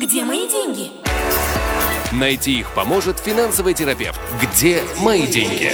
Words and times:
Где 0.00 0.24
мои 0.24 0.48
деньги? 0.48 0.90
Найти 2.12 2.60
их 2.60 2.72
поможет 2.72 3.18
финансовый 3.18 3.74
терапевт. 3.74 4.20
Где 4.40 4.80
мои 5.00 5.26
деньги? 5.26 5.72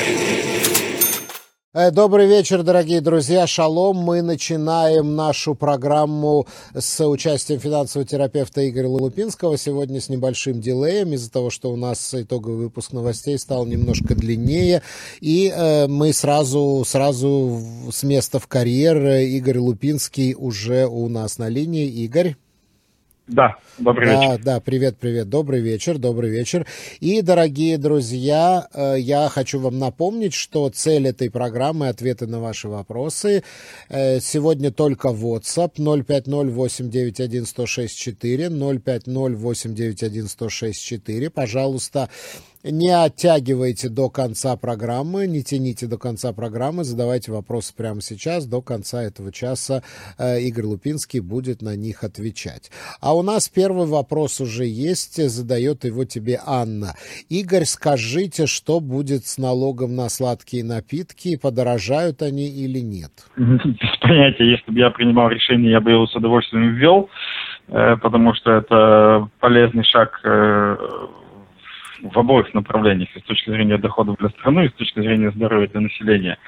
Э, 1.74 1.90
добрый 1.90 2.26
вечер, 2.26 2.62
дорогие 2.62 3.02
друзья. 3.02 3.46
Шалом. 3.46 3.98
Мы 3.98 4.22
начинаем 4.22 5.14
нашу 5.14 5.54
программу 5.54 6.46
с 6.74 7.06
участием 7.06 7.60
финансового 7.60 8.08
терапевта 8.08 8.66
Игоря 8.66 8.88
Лупинского. 8.88 9.58
Сегодня 9.58 10.00
с 10.00 10.08
небольшим 10.08 10.58
дилеем 10.58 11.12
из-за 11.12 11.30
того, 11.30 11.50
что 11.50 11.70
у 11.70 11.76
нас 11.76 12.14
итоговый 12.14 12.56
выпуск 12.56 12.92
новостей 12.92 13.38
стал 13.38 13.66
немножко 13.66 14.14
длиннее. 14.14 14.80
И 15.20 15.52
э, 15.54 15.86
мы 15.86 16.14
сразу, 16.14 16.82
сразу 16.86 17.60
с 17.92 18.02
места 18.02 18.38
в 18.38 18.46
карьер. 18.46 19.06
Игорь 19.06 19.58
Лупинский 19.58 20.34
уже 20.34 20.86
у 20.86 21.10
нас 21.10 21.36
на 21.36 21.50
линии. 21.50 21.86
Игорь. 21.86 22.36
Да, 23.26 23.56
добрый 23.78 24.06
да, 24.06 24.20
вечер. 24.20 24.38
Да, 24.44 24.60
привет, 24.60 24.98
привет, 24.98 25.30
добрый 25.30 25.60
вечер, 25.60 25.96
добрый 25.96 26.28
вечер. 26.28 26.66
И, 27.00 27.22
дорогие 27.22 27.78
друзья, 27.78 28.68
э, 28.74 28.96
я 28.98 29.30
хочу 29.30 29.58
вам 29.60 29.78
напомнить, 29.78 30.34
что 30.34 30.68
цель 30.68 31.08
этой 31.08 31.30
программы– 31.30 31.88
ответы 31.90 32.26
на 32.26 32.38
ваши 32.38 32.68
вопросы. 32.68 33.42
Э, 33.88 34.20
сегодня 34.20 34.70
только 34.70 35.08
WhatsApp 35.08 35.76
050-891-1064, 35.78 38.50
050-891-1064. 38.50 41.30
Пожалуйста, 41.30 42.10
не 42.64 42.90
оттягивайте 42.90 43.88
до 43.88 44.08
конца 44.08 44.56
программы, 44.56 45.26
не 45.26 45.42
тяните 45.42 45.86
до 45.86 45.98
конца 45.98 46.32
программы, 46.32 46.84
задавайте 46.84 47.32
вопросы 47.32 47.76
прямо 47.76 48.00
сейчас. 48.00 48.46
До 48.46 48.62
конца 48.62 49.02
этого 49.02 49.32
часа 49.32 49.82
э, 50.18 50.40
Игорь 50.40 50.64
Лупинский 50.64 51.20
будет 51.20 51.62
на 51.62 51.76
них 51.76 52.04
отвечать. 52.04 52.70
А 53.00 53.14
у 53.14 53.22
нас 53.22 53.48
первый 53.48 53.86
вопрос 53.86 54.40
уже 54.40 54.64
есть, 54.64 55.22
задает 55.28 55.84
его 55.84 56.04
тебе 56.04 56.40
Анна. 56.44 56.94
Игорь, 57.28 57.64
скажите, 57.64 58.46
что 58.46 58.80
будет 58.80 59.26
с 59.26 59.38
налогом 59.38 59.94
на 59.94 60.08
сладкие 60.08 60.64
напитки, 60.64 61.36
подорожают 61.36 62.22
они 62.22 62.48
или 62.48 62.78
нет? 62.78 63.10
Без 63.36 63.96
понятия, 64.00 64.50
если 64.50 64.70
бы 64.70 64.78
я 64.78 64.90
принимал 64.90 65.28
решение, 65.28 65.70
я 65.70 65.80
бы 65.80 65.90
его 65.90 66.06
с 66.06 66.14
удовольствием 66.14 66.74
ввел, 66.74 67.10
э, 67.68 67.96
потому 68.00 68.34
что 68.34 68.52
это 68.52 69.28
полезный 69.40 69.84
шаг 69.84 70.20
э, 70.24 70.76
в 72.12 72.18
обоих 72.18 72.52
направлениях, 72.54 73.08
и 73.16 73.20
с 73.20 73.22
точки 73.22 73.50
зрения 73.50 73.78
доходов 73.78 74.16
для 74.18 74.28
страны, 74.30 74.66
и 74.66 74.68
с 74.68 74.72
точки 74.74 75.00
зрения 75.00 75.30
здоровья 75.30 75.68
для 75.68 75.80
населения. 75.80 76.38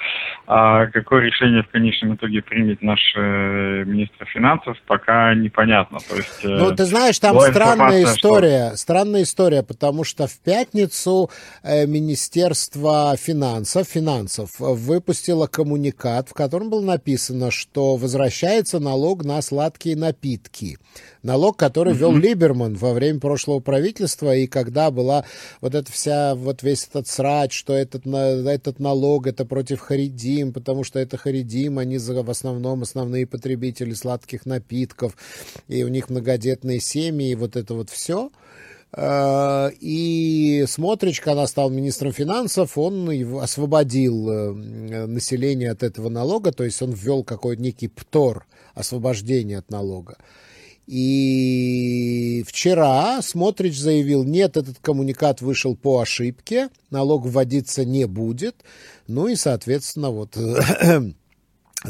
А 0.47 0.87
какое 0.87 1.23
решение 1.23 1.63
в 1.63 1.69
конечном 1.69 2.15
итоге 2.15 2.43
примет 2.43 2.83
наш 2.83 3.01
э, 3.17 3.85
министр 3.85 4.27
финансов, 4.27 4.77
пока 4.87 5.35
непонятно. 5.35 5.99
То 6.09 6.17
есть, 6.17 6.45
э, 6.45 6.49
ну, 6.49 6.75
ты 6.75 6.85
знаешь, 6.85 7.19
там 7.19 7.41
странная 7.41 8.05
история, 8.05 8.69
что... 8.69 8.77
странная 8.77 9.23
история, 9.23 9.63
потому 9.63 10.05
что 10.05 10.27
в 10.27 10.39
пятницу 10.41 11.31
э, 11.63 11.87
Министерство 11.87 13.17
финансов, 13.17 13.89
финансов 13.89 14.51
выпустило 14.59 15.47
коммуникат, 15.47 16.29
в 16.29 16.35
котором 16.35 16.71
было 16.71 16.85
написано, 16.85 17.51
что 17.51 17.97
возвращается 17.97 18.79
налог 18.81 19.25
на 19.25 19.41
сладкие 19.43 19.97
напитки. 19.97 20.79
Налог, 21.23 21.57
который 21.57 21.93
ввел 21.93 22.17
mm-hmm. 22.17 22.21
Либерман 22.21 22.75
во 22.75 22.93
время 22.93 23.19
прошлого 23.21 23.61
правительства, 23.61 24.35
и 24.35 24.47
когда 24.47 24.91
была 24.91 25.25
вот 25.61 25.75
эта 25.75 25.91
вся, 25.91 26.35
вот 26.35 26.63
весь 26.63 26.87
этот 26.87 27.09
срач, 27.09 27.53
что 27.57 27.73
этот, 27.73 28.07
этот 28.07 28.79
налог, 28.79 29.27
это 29.27 29.45
против 29.45 29.81
Харидим, 29.81 30.53
потому 30.53 30.85
что 30.85 30.99
это 30.99 31.17
Харидим, 31.17 31.79
они 31.79 31.99
в 31.99 32.31
основном 32.31 32.83
основные 32.83 33.27
потребители 33.27 33.95
сладких 33.95 34.47
напитков, 34.47 35.17
и 35.69 35.83
у 35.83 35.89
них 35.89 36.11
многодетные 36.11 36.81
семьи, 36.81 37.31
и 37.31 37.35
вот 37.35 37.57
это 37.57 37.75
вот 37.75 37.91
все. 37.91 38.31
А, 38.93 39.71
и 39.81 40.65
Смотрич, 40.67 41.21
когда 41.21 41.47
стал 41.47 41.71
министром 41.71 42.13
финансов, 42.13 42.79
он 42.79 43.11
освободил 43.43 44.31
э, 44.31 44.53
население 45.07 45.71
от 45.73 45.83
этого 45.83 46.09
налога, 46.09 46.53
то 46.53 46.65
есть 46.65 46.81
он 46.81 46.93
ввел 46.93 47.23
какой-то 47.25 47.61
некий 47.61 47.89
птор, 47.89 48.47
освобождение 48.75 49.59
от 49.59 49.71
налога. 49.71 50.17
И 50.87 52.45
вчера 52.47 53.21
Смотрич 53.21 53.79
заявил, 53.79 54.25
нет, 54.25 54.57
этот 54.57 54.79
коммуникат 54.81 55.41
вышел 55.41 55.75
по 55.75 56.01
ошибке, 56.01 56.69
налог 56.91 57.27
вводиться 57.27 57.85
не 57.85 58.07
будет. 58.07 58.57
Ну 59.09 59.27
и, 59.27 59.35
соответственно, 59.35 60.11
вот 60.11 60.37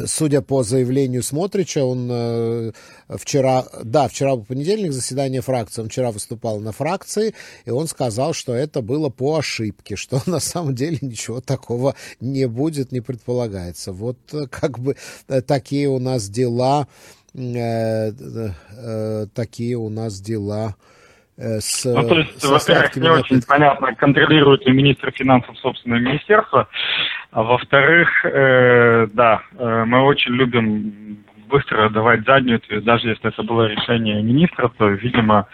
Судя 0.04 0.42
по 0.42 0.62
заявлению 0.62 1.22
Смотрича, 1.22 1.84
он 1.84 2.08
э, 2.10 2.72
вчера, 3.08 3.66
да, 3.82 4.08
вчера 4.08 4.36
был 4.36 4.44
понедельник, 4.44 4.92
заседание 4.92 5.40
фракции, 5.40 5.80
он 5.80 5.88
вчера 5.88 6.10
выступал 6.10 6.60
на 6.60 6.72
фракции, 6.72 7.34
и 7.64 7.70
он 7.70 7.86
сказал, 7.86 8.32
что 8.32 8.52
это 8.52 8.82
было 8.82 9.08
по 9.08 9.36
ошибке, 9.36 9.96
что 9.96 10.20
на 10.26 10.40
самом 10.40 10.74
деле 10.74 10.98
ничего 11.00 11.40
такого 11.40 11.94
не 12.20 12.46
будет, 12.46 12.92
не 12.92 13.00
предполагается. 13.00 13.92
Вот 13.92 14.18
э, 14.32 14.46
как 14.50 14.78
бы 14.78 14.96
э, 15.28 15.40
такие 15.40 15.88
у 15.88 15.98
нас 15.98 16.28
дела 16.28 16.88
такие 19.34 19.76
у 19.76 19.90
нас 19.90 20.20
дела 20.20 20.74
э, 21.36 21.60
с... 21.60 21.84
Ну, 21.84 22.08
то 22.08 22.18
есть, 22.18 22.44
во-первых, 22.44 22.96
не 22.96 23.10
очень 23.10 23.42
понятно, 23.42 23.94
контролирует 23.94 24.66
ли 24.66 24.72
министр 24.72 25.12
финансов 25.12 25.58
собственное 25.58 26.00
министерство, 26.00 26.68
а 27.30 27.42
во-вторых, 27.42 28.24
э, 28.24 29.08
да, 29.12 29.42
э, 29.58 29.84
мы 29.84 30.02
очень 30.04 30.32
любим 30.32 31.18
быстро 31.48 31.90
давать 31.90 32.24
заднюю, 32.24 32.60
даже 32.82 33.10
если 33.10 33.28
это 33.28 33.42
было 33.42 33.66
решение 33.66 34.22
министра, 34.22 34.68
то, 34.68 34.88
видимо, 34.88 35.46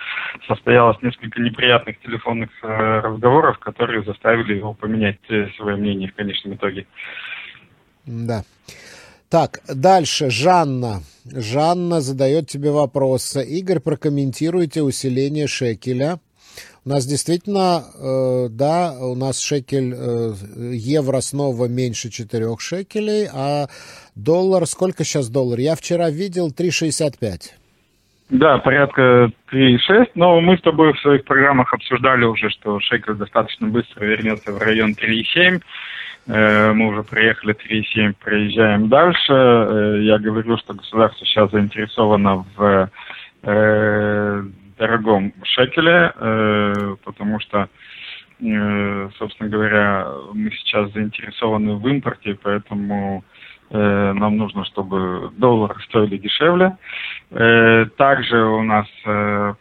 состоялось 0.46 0.96
несколько 1.02 1.40
неприятных 1.40 2.00
телефонных 2.00 2.50
э, 2.62 3.00
разговоров, 3.00 3.58
которые 3.58 4.04
заставили 4.04 4.54
его 4.54 4.74
поменять 4.74 5.18
свое 5.56 5.76
мнение 5.76 6.08
в 6.08 6.14
конечном 6.14 6.54
итоге. 6.54 6.86
Да. 8.06 8.44
Так, 9.32 9.60
дальше. 9.74 10.28
Жанна. 10.28 11.00
Жанна 11.24 12.02
задает 12.02 12.48
тебе 12.48 12.70
вопрос. 12.70 13.34
Игорь, 13.34 13.80
прокомментируйте 13.80 14.82
усиление 14.82 15.46
шекеля. 15.46 16.18
У 16.84 16.90
нас 16.90 17.06
действительно, 17.06 17.80
э, 17.80 18.48
да, 18.50 18.92
у 19.00 19.14
нас 19.14 19.40
шекель, 19.40 19.94
э, 19.96 20.32
евро 20.74 21.20
снова 21.20 21.66
меньше 21.66 22.10
4 22.10 22.58
шекелей, 22.58 23.26
а 23.32 23.68
доллар, 24.14 24.66
сколько 24.66 25.02
сейчас 25.02 25.30
доллар? 25.30 25.60
Я 25.60 25.76
вчера 25.76 26.10
видел 26.10 26.52
3,65. 26.52 27.54
Да, 28.28 28.58
порядка 28.58 29.30
3,6, 29.50 30.10
но 30.14 30.42
мы 30.42 30.58
с 30.58 30.60
тобой 30.60 30.92
в 30.92 31.00
своих 31.00 31.24
программах 31.24 31.72
обсуждали 31.72 32.26
уже, 32.26 32.50
что 32.50 32.80
шекель 32.80 33.14
достаточно 33.14 33.68
быстро 33.68 34.04
вернется 34.04 34.52
в 34.52 34.58
район 34.58 34.94
3,7. 34.94 35.62
Э, 36.28 36.72
мы 36.72 36.88
уже 36.88 37.02
проехали 37.02 37.54
3,7, 37.54 38.14
проезжаем 38.22 38.88
дальше. 38.88 39.32
Э, 39.32 39.98
я 40.02 40.18
говорю, 40.18 40.56
что 40.58 40.74
государство 40.74 41.26
сейчас 41.26 41.50
заинтересовано 41.50 42.46
в 42.56 42.90
э, 43.42 44.42
дорогом 44.78 45.32
шекеле, 45.44 46.12
потому 47.04 47.38
что, 47.38 47.68
собственно 48.40 49.48
говоря, 49.48 50.08
мы 50.32 50.50
сейчас 50.50 50.90
заинтересованы 50.92 51.76
в 51.76 51.86
импорте, 51.86 52.36
поэтому 52.42 53.22
нам 53.70 54.36
нужно, 54.38 54.64
чтобы 54.64 55.30
доллары 55.36 55.80
стоили 55.82 56.16
дешевле. 56.16 56.76
Также 57.30 58.44
у 58.44 58.62
нас 58.62 58.88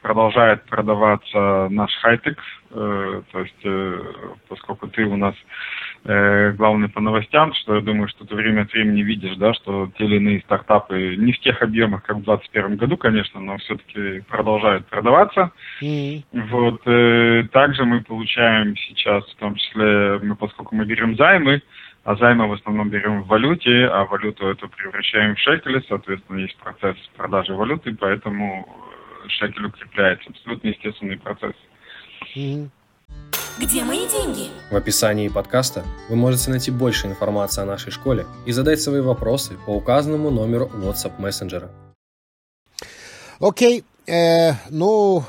продолжает 0.01 0.63
продаваться 0.63 1.67
наш 1.69 1.93
хайтек, 2.01 2.39
то 2.71 3.23
есть 3.35 4.39
поскольку 4.47 4.87
ты 4.87 5.05
у 5.05 5.17
нас 5.17 5.35
э, 6.03 6.51
главное 6.53 6.89
по 6.89 7.01
новостям, 7.01 7.53
что 7.53 7.75
я 7.75 7.81
думаю, 7.81 8.07
что 8.07 8.25
ты 8.25 8.35
время 8.35 8.61
от 8.61 8.73
времени 8.73 9.01
видишь, 9.01 9.35
да, 9.37 9.53
что 9.53 9.91
те 9.97 10.05
или 10.05 10.17
иные 10.17 10.41
стартапы 10.41 11.15
не 11.17 11.33
в 11.33 11.39
тех 11.39 11.61
объемах, 11.61 12.03
как 12.03 12.17
в 12.17 12.23
2021 12.23 12.77
году, 12.77 12.97
конечно, 12.97 13.39
но 13.39 13.57
все-таки 13.57 14.21
продолжают 14.27 14.87
продаваться. 14.87 15.51
Mm-hmm. 15.81 16.23
Вот, 16.49 16.81
э, 16.85 17.47
также 17.51 17.85
мы 17.85 18.01
получаем 18.01 18.75
сейчас, 18.77 19.25
в 19.25 19.35
том 19.35 19.55
числе, 19.55 20.19
мы, 20.21 20.35
поскольку 20.35 20.75
мы 20.75 20.85
берем 20.85 21.15
займы, 21.15 21.61
а 22.03 22.15
займы 22.15 22.47
в 22.47 22.53
основном 22.53 22.89
берем 22.89 23.21
в 23.21 23.27
валюте, 23.27 23.85
а 23.85 24.05
валюту 24.05 24.47
эту 24.47 24.67
превращаем 24.69 25.35
в 25.35 25.39
шекели, 25.39 25.83
соответственно, 25.87 26.39
есть 26.39 26.57
процесс 26.57 26.97
продажи 27.15 27.53
валюты, 27.53 27.95
поэтому 27.95 28.67
шекель 29.27 29.65
укрепляется. 29.65 30.29
Абсолютно 30.29 30.69
естественный 30.69 31.17
процесс. 31.17 31.53
Mm-hmm. 32.35 32.69
Где 33.59 33.83
мои 33.83 34.07
деньги? 34.07 34.49
В 34.71 34.75
описании 34.75 35.27
подкаста 35.27 35.83
вы 36.09 36.15
можете 36.15 36.49
найти 36.49 36.71
больше 36.71 37.07
информации 37.07 37.61
о 37.61 37.65
нашей 37.65 37.91
школе 37.91 38.25
и 38.45 38.51
задать 38.51 38.81
свои 38.81 39.01
вопросы 39.01 39.53
по 39.65 39.71
указанному 39.71 40.29
номеру 40.31 40.71
WhatsApp 40.73 41.19
мессенджера. 41.19 41.69
Окей, 43.39 43.83
э, 44.07 44.53
ну, 44.69 45.23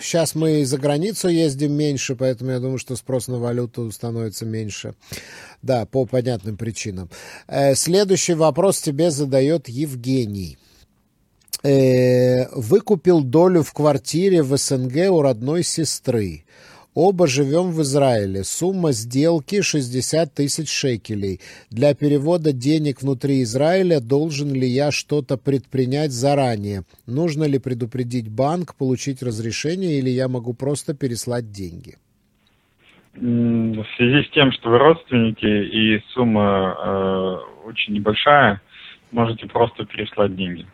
сейчас 0.00 0.34
мы 0.34 0.64
за 0.64 0.78
границу 0.78 1.28
ездим 1.28 1.72
меньше, 1.72 2.14
поэтому 2.14 2.50
я 2.50 2.60
думаю, 2.60 2.78
что 2.78 2.96
спрос 2.96 3.28
на 3.28 3.38
валюту 3.38 3.90
становится 3.90 4.44
меньше. 4.44 4.94
Да, 5.62 5.86
по 5.86 6.04
понятным 6.06 6.56
причинам. 6.56 7.08
Э, 7.48 7.74
следующий 7.74 8.34
вопрос 8.34 8.80
тебе 8.80 9.10
задает 9.10 9.68
Евгений. 9.68 10.58
э, 11.62 12.48
выкупил 12.54 13.22
долю 13.22 13.62
в 13.62 13.72
квартире 13.72 14.42
в 14.42 14.56
СНГ 14.56 15.10
у 15.10 15.22
родной 15.22 15.64
сестры. 15.64 16.44
Оба 16.96 17.26
живем 17.26 17.72
в 17.72 17.82
Израиле. 17.82 18.42
Сумма 18.42 18.92
сделки 18.92 19.60
60 19.60 20.32
тысяч 20.32 20.70
шекелей. 20.70 21.40
Для 21.70 21.94
перевода 21.94 22.54
денег 22.54 23.02
внутри 23.02 23.42
Израиля 23.42 24.00
должен 24.00 24.54
ли 24.54 24.66
я 24.66 24.90
что-то 24.90 25.36
предпринять 25.36 26.10
заранее? 26.10 26.84
Нужно 27.06 27.44
ли 27.44 27.58
предупредить 27.58 28.30
банк, 28.30 28.74
получить 28.78 29.22
разрешение, 29.22 29.98
или 29.98 30.08
я 30.08 30.26
могу 30.28 30.54
просто 30.54 30.94
переслать 30.94 31.52
деньги? 31.52 31.96
В 33.14 33.86
связи 33.96 34.26
с 34.26 34.30
тем, 34.30 34.50
что 34.52 34.70
вы 34.70 34.78
родственники 34.78 35.44
и 35.44 36.02
сумма 36.14 36.76
э, 36.78 37.68
очень 37.68 37.92
небольшая, 37.92 38.62
можете 39.12 39.46
просто 39.46 39.84
переслать 39.84 40.34
деньги. 40.34 40.66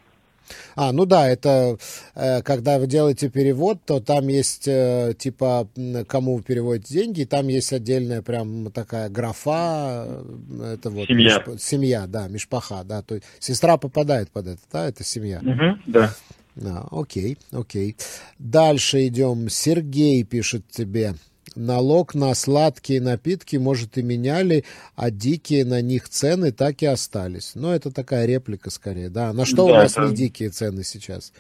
А, 0.77 0.93
ну 0.93 1.05
да, 1.05 1.29
это 1.29 1.77
э, 2.15 2.43
когда 2.43 2.79
вы 2.79 2.87
делаете 2.87 3.29
перевод, 3.29 3.79
то 3.85 4.01
там 4.01 4.29
есть 4.29 4.67
э, 4.67 5.15
типа 5.19 5.69
кому 6.09 6.37
вы 6.37 6.43
переводите 6.43 6.95
деньги, 6.95 7.21
и 7.23 7.27
там 7.27 7.49
есть 7.49 7.73
отдельная 7.73 8.23
прям 8.23 8.71
такая 8.71 9.09
графа, 9.09 10.07
э, 10.07 10.75
это 10.75 10.91
вот 10.91 11.09
семья, 11.09 11.43
миш, 11.47 11.61
семья, 11.61 12.07
да, 12.07 12.29
мишпаха, 12.29 12.83
да, 12.85 13.03
то 13.03 13.17
есть 13.17 13.27
сестра 13.39 13.77
попадает 13.77 14.31
под 14.31 14.49
это, 14.49 14.61
да, 14.73 14.89
это 14.89 15.05
семья. 15.05 15.41
Угу, 15.41 15.79
да. 15.87 16.15
А, 16.65 16.87
окей, 16.91 17.39
окей. 17.51 17.97
Дальше 18.39 19.07
идем. 19.07 19.49
Сергей 19.49 20.23
пишет 20.25 20.69
тебе 20.69 21.15
налог 21.55 22.15
на 22.15 22.35
сладкие 22.35 23.01
напитки, 23.01 23.57
может, 23.57 23.99
и 23.99 24.03
меняли, 24.03 24.65
а 24.97 25.11
дикие 25.11 25.65
на 25.65 25.81
них 25.81 26.09
цены 26.09 26.53
так 26.53 26.83
и 26.83 26.87
остались. 26.87 27.53
Но 27.55 27.75
это 27.75 27.91
такая 27.91 28.27
реплика 28.27 28.71
скорее, 28.71 29.09
да. 29.09 29.33
На 29.33 29.45
что 29.45 29.57
да, 29.57 29.63
у 29.65 29.69
нас 29.69 29.93
это... 29.93 30.09
не 30.09 30.15
дикие 30.15 30.51
цены 30.51 30.85
сейчас? 30.85 31.33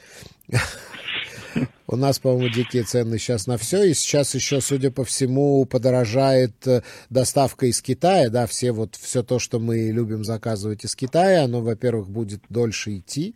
У 1.87 1.97
нас, 1.97 2.19
по-моему, 2.19 2.49
дикие 2.49 2.85
цены 2.85 3.19
сейчас 3.19 3.47
на 3.47 3.59
все, 3.59 3.83
и 3.83 3.93
сейчас 3.93 4.35
еще, 4.35 4.63
судя 4.63 4.91
по 4.91 5.05
всему, 5.05 5.67
подорожает 5.67 6.67
э, 6.67 6.83
доставка 7.11 7.67
из 7.67 7.83
Китая, 7.83 8.31
да, 8.31 8.47
все 8.47 8.73
вот, 8.73 8.97
все 8.97 9.23
то, 9.23 9.39
что 9.39 9.61
мы 9.61 9.91
любим 9.91 10.25
заказывать 10.25 10.87
из 10.87 10.97
Китая, 10.97 11.45
оно, 11.45 11.61
во-первых, 11.61 12.09
будет 12.09 12.41
дольше 12.49 12.97
идти, 12.97 13.35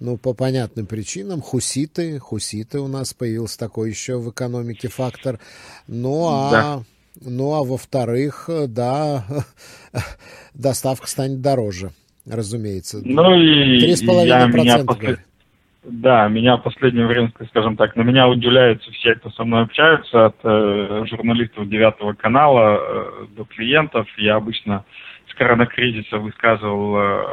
ну, 0.00 0.16
по 0.16 0.34
понятным 0.34 0.86
причинам, 0.86 1.40
хуситы, 1.40 2.18
хуситы 2.18 2.80
у 2.80 2.88
нас 2.88 3.14
появился 3.14 3.58
такой 3.58 3.90
еще 3.90 4.18
в 4.18 4.30
экономике 4.30 4.88
фактор. 4.88 5.38
Ну, 5.86 6.28
а, 6.28 6.50
да. 6.50 6.82
ну, 7.20 7.54
а 7.54 7.62
во-вторых, 7.62 8.48
да, 8.68 9.24
доставка 10.54 11.06
станет 11.06 11.40
дороже, 11.40 11.90
разумеется. 12.28 13.00
Ну, 13.04 13.34
и 13.34 13.80
Три 13.80 13.94
с 13.94 14.02
половиной 14.02 14.50
процента. 14.50 15.18
Да, 15.84 16.28
меня 16.28 16.56
в 16.56 16.62
последнее 16.62 17.06
время, 17.06 17.30
скажем 17.50 17.76
так, 17.76 17.94
на 17.94 18.02
меня 18.02 18.26
удивляются 18.26 18.90
все, 18.92 19.16
кто 19.16 19.30
со 19.30 19.44
мной 19.44 19.64
общаются, 19.64 20.26
от 20.26 20.36
э, 20.42 21.04
журналистов 21.10 21.68
девятого 21.68 22.14
канала 22.14 22.78
э, 22.80 23.26
до 23.36 23.44
клиентов. 23.44 24.08
Я 24.16 24.36
обычно 24.36 24.86
с 25.30 25.34
коронакризиса 25.34 26.16
высказывал 26.16 26.96
э, 26.96 27.24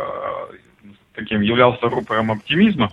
таким 1.31 1.41
являлся 1.41 1.87
рупором 1.87 2.31
оптимизма, 2.31 2.91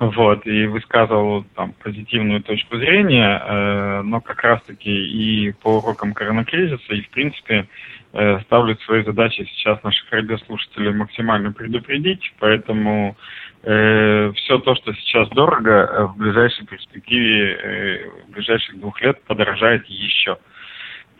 вот, 0.00 0.46
и 0.46 0.66
высказывал 0.66 1.44
там 1.54 1.72
позитивную 1.84 2.42
точку 2.42 2.78
зрения, 2.78 3.38
э, 3.38 4.02
но 4.02 4.20
как 4.20 4.42
раз-таки 4.42 4.90
и 4.90 5.52
по 5.52 5.78
урокам 5.78 6.14
коронакризиса, 6.14 6.94
и 6.94 7.02
в 7.02 7.10
принципе 7.10 7.68
э, 8.12 8.40
ставлю 8.40 8.76
своей 8.78 9.04
задачей 9.04 9.46
сейчас 9.54 9.82
наших 9.84 10.10
радиослушателей 10.10 10.92
максимально 10.92 11.52
предупредить, 11.52 12.32
поэтому 12.40 13.16
э, 13.62 14.32
все 14.34 14.58
то, 14.58 14.74
что 14.74 14.92
сейчас 14.94 15.28
дорого, 15.28 15.70
э, 15.70 16.04
в 16.06 16.16
ближайшей 16.16 16.66
перспективе, 16.66 17.52
э, 17.52 18.10
в 18.26 18.32
ближайших 18.32 18.80
двух 18.80 19.00
лет 19.02 19.22
подорожает 19.24 19.84
еще. 19.86 20.38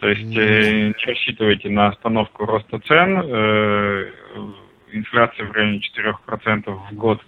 То 0.01 0.09
есть 0.09 0.37
э, 0.37 0.89
не 0.89 1.07
рассчитывайте 1.07 1.69
на 1.69 1.89
остановку 1.89 2.47
роста 2.47 2.81
цен, 2.81 3.23
э, 3.23 4.11
инфляция 4.93 5.47
в 5.47 5.53
районе 5.53 5.81
4% 5.81 6.71
в 6.91 6.95
год 6.95 7.21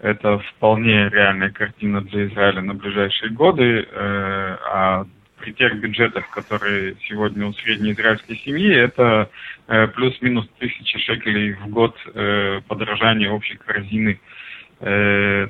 это 0.00 0.38
вполне 0.38 1.10
реальная 1.10 1.50
картина 1.50 2.00
для 2.00 2.26
Израиля 2.26 2.62
на 2.62 2.74
ближайшие 2.74 3.30
годы, 3.32 3.86
э, 3.90 4.56
а 4.66 5.06
при 5.38 5.52
тех 5.52 5.78
бюджетах, 5.78 6.28
которые 6.30 6.96
сегодня 7.06 7.46
у 7.46 7.52
средней 7.52 7.92
израильской 7.92 8.36
семьи, 8.38 8.74
это 8.74 9.30
э, 9.68 9.88
плюс-минус 9.88 10.48
тысячи 10.58 10.98
шекелей 10.98 11.52
в 11.52 11.68
год 11.68 11.96
э, 12.14 12.60
подорожания 12.66 13.30
общей 13.30 13.56
корзины 13.56 14.20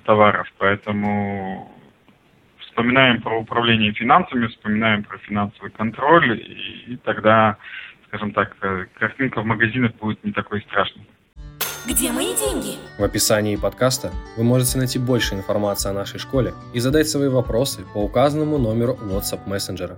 товаров. 0.07 0.53
Поэтому 0.59 1.73
вспоминаем 2.59 3.23
про 3.23 3.39
управление 3.39 3.93
финансами, 3.93 4.49
вспоминаем 4.49 5.05
про 5.05 5.19
финансовый 5.19 5.71
контроль, 5.71 6.37
и, 6.37 6.95
и 6.95 6.97
тогда, 6.97 7.57
скажем 8.09 8.33
так, 8.33 8.57
картинка 8.95 9.41
в 9.41 9.47
магазинах 9.47 9.95
будет 10.01 10.25
не 10.25 10.33
такой 10.33 10.63
страшной. 10.63 11.07
Где 11.89 12.13
мои 12.13 12.37
деньги? 12.37 12.77
В 12.99 13.05
описании 13.05 13.57
подкаста 13.57 14.11
вы 14.37 14.45
можете 14.45 14.77
найти 14.77 14.99
больше 14.99 15.35
информации 15.35 15.89
о 15.89 15.95
нашей 15.95 16.19
школе 16.19 16.53
и 16.75 16.79
задать 16.79 17.09
свои 17.09 17.29
вопросы 17.29 17.87
по 17.95 17.99
указанному 17.99 18.59
номеру 18.59 18.99
WhatsApp 19.01 19.49
мессенджера. 19.49 19.97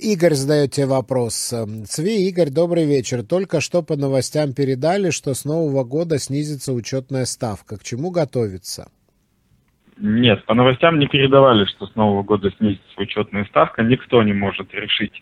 Игорь 0.00 0.34
задает 0.34 0.70
тебе 0.72 0.86
вопрос. 0.86 1.52
Цви, 1.88 2.28
Игорь, 2.28 2.50
добрый 2.50 2.84
вечер. 2.84 3.24
Только 3.24 3.60
что 3.60 3.82
по 3.82 3.96
новостям 3.96 4.52
передали, 4.52 5.10
что 5.10 5.34
с 5.34 5.44
Нового 5.44 5.82
года 5.82 6.18
снизится 6.18 6.72
учетная 6.72 7.24
ставка. 7.24 7.76
К 7.76 7.82
чему 7.82 8.12
готовиться? 8.12 8.92
Нет, 9.98 10.46
по 10.46 10.54
новостям 10.54 11.00
не 11.00 11.08
передавали, 11.08 11.64
что 11.64 11.88
с 11.88 11.96
Нового 11.96 12.22
года 12.22 12.48
снизится 12.58 13.00
учетная 13.00 13.44
ставка. 13.46 13.82
Никто 13.82 14.22
не 14.22 14.34
может 14.34 14.72
решить 14.72 15.20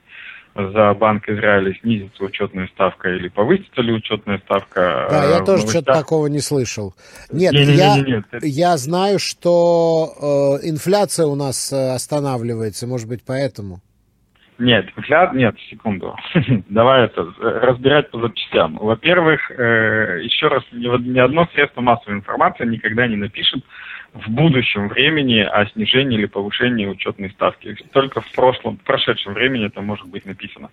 за 0.58 0.94
Банк 0.94 1.28
Израиля 1.28 1.74
снизится 1.80 2.24
учетная 2.24 2.66
ставка 2.68 3.08
или 3.10 3.28
повысится 3.28 3.80
ли 3.80 3.92
учетная 3.92 4.38
ставка. 4.38 5.06
Да, 5.10 5.24
я 5.24 5.38
тоже 5.40 5.62
новостях... 5.62 5.70
что-то 5.70 5.92
такого 5.92 6.26
не 6.26 6.40
слышал. 6.40 6.94
Нет, 7.32 7.52
не, 7.52 7.66
не, 7.66 7.74
я, 7.74 7.96
не, 7.96 8.02
не, 8.02 8.24
не. 8.42 8.48
я 8.48 8.76
знаю, 8.76 9.18
что 9.18 10.58
э, 10.62 10.68
инфляция 10.68 11.26
у 11.26 11.34
нас 11.34 11.72
э, 11.72 11.94
останавливается, 11.94 12.86
может 12.86 13.08
быть, 13.08 13.20
поэтому. 13.26 13.80
Нет, 14.58 14.88
инфляция, 14.96 15.38
нет, 15.38 15.56
секунду. 15.70 16.16
Давай 16.68 17.04
это 17.04 17.32
разбирать 17.38 18.10
по 18.10 18.20
запчастям. 18.20 18.76
Во-первых, 18.76 19.50
э, 19.52 20.20
еще 20.24 20.48
раз, 20.48 20.64
ни, 20.72 20.86
ни 21.12 21.18
одно 21.18 21.46
средство 21.54 21.80
массовой 21.80 22.16
информации 22.16 22.66
никогда 22.66 23.06
не 23.06 23.16
напишет, 23.16 23.62
в 24.14 24.30
будущем 24.30 24.88
времени 24.88 25.40
о 25.40 25.66
снижении 25.66 26.18
или 26.18 26.26
повышении 26.26 26.86
учетной 26.86 27.30
ставки. 27.30 27.76
Только 27.92 28.20
в 28.20 28.32
прошлом, 28.32 28.78
в 28.78 28.82
прошедшем 28.82 29.34
времени 29.34 29.66
это 29.66 29.80
может 29.82 30.06
быть 30.06 30.24
написано. 30.24 30.70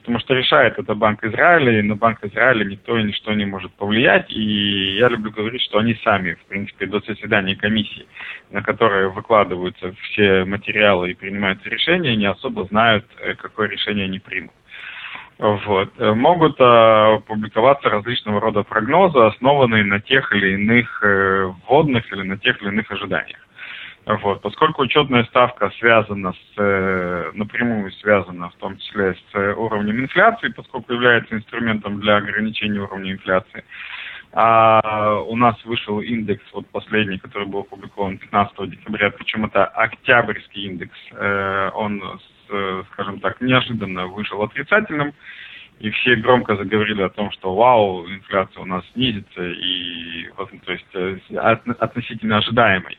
Потому 0.00 0.18
что 0.18 0.34
решает 0.34 0.78
это 0.78 0.94
Банк 0.94 1.22
Израиля, 1.24 1.78
и 1.78 1.82
на 1.82 1.94
Банк 1.94 2.24
Израиля 2.24 2.64
никто 2.64 2.98
и 2.98 3.02
ничто 3.02 3.34
не 3.34 3.44
может 3.44 3.72
повлиять. 3.74 4.30
И 4.30 4.96
я 4.96 5.08
люблю 5.08 5.30
говорить, 5.30 5.60
что 5.62 5.78
они 5.78 5.94
сами, 6.02 6.34
в 6.34 6.44
принципе, 6.46 6.86
до 6.86 7.00
заседания 7.00 7.54
комиссии, 7.54 8.06
на 8.50 8.62
которые 8.62 9.10
выкладываются 9.10 9.92
все 10.02 10.44
материалы 10.46 11.10
и 11.10 11.14
принимаются 11.14 11.68
решения, 11.68 12.16
не 12.16 12.26
особо 12.26 12.64
знают, 12.64 13.04
э, 13.18 13.34
какое 13.34 13.68
решение 13.68 14.06
они 14.06 14.18
примут. 14.20 14.52
Вот. 15.40 15.90
Э, 15.96 16.12
могут 16.12 16.56
э, 16.60 17.20
публиковаться 17.26 17.88
различного 17.88 18.40
рода 18.40 18.62
прогнозы, 18.62 19.18
основанные 19.20 19.84
на 19.84 19.98
тех 19.98 20.30
или 20.34 20.52
иных 20.52 21.02
э, 21.02 21.50
вводных 21.66 22.12
или 22.12 22.22
на 22.22 22.36
тех 22.36 22.60
или 22.60 22.68
иных 22.68 22.90
ожиданиях. 22.90 23.38
Вот. 24.04 24.42
Поскольку 24.42 24.82
учетная 24.82 25.24
ставка 25.24 25.70
связана 25.78 26.32
с, 26.32 27.32
напрямую 27.32 27.90
связана 27.92 28.50
в 28.50 28.54
том 28.56 28.76
числе 28.78 29.14
с 29.14 29.56
уровнем 29.56 30.00
инфляции, 30.00 30.48
поскольку 30.48 30.92
является 30.92 31.34
инструментом 31.34 32.00
для 32.00 32.16
ограничения 32.16 32.80
уровня 32.80 33.12
инфляции, 33.12 33.64
а 34.32 35.20
у 35.26 35.36
нас 35.36 35.56
вышел 35.64 36.00
индекс, 36.00 36.44
вот 36.52 36.66
последний, 36.68 37.18
который 37.18 37.48
был 37.48 37.60
опубликован 37.60 38.18
15 38.18 38.70
декабря, 38.70 39.10
причем 39.10 39.44
это 39.44 39.64
октябрьский 39.66 40.66
индекс, 40.66 40.96
э, 41.12 41.70
он 41.74 42.20
скажем 42.92 43.20
так, 43.20 43.40
неожиданно 43.40 44.06
вышел 44.06 44.42
отрицательным, 44.42 45.14
и 45.78 45.90
все 45.90 46.16
громко 46.16 46.56
заговорили 46.56 47.02
о 47.02 47.08
том, 47.08 47.30
что 47.32 47.54
вау, 47.54 48.06
инфляция 48.06 48.62
у 48.62 48.66
нас 48.66 48.84
снизится, 48.92 49.42
и 49.42 50.28
то 50.64 50.72
есть 50.72 50.86
э, 50.94 51.18
относительно 51.78 52.38
ожидаемой. 52.38 52.98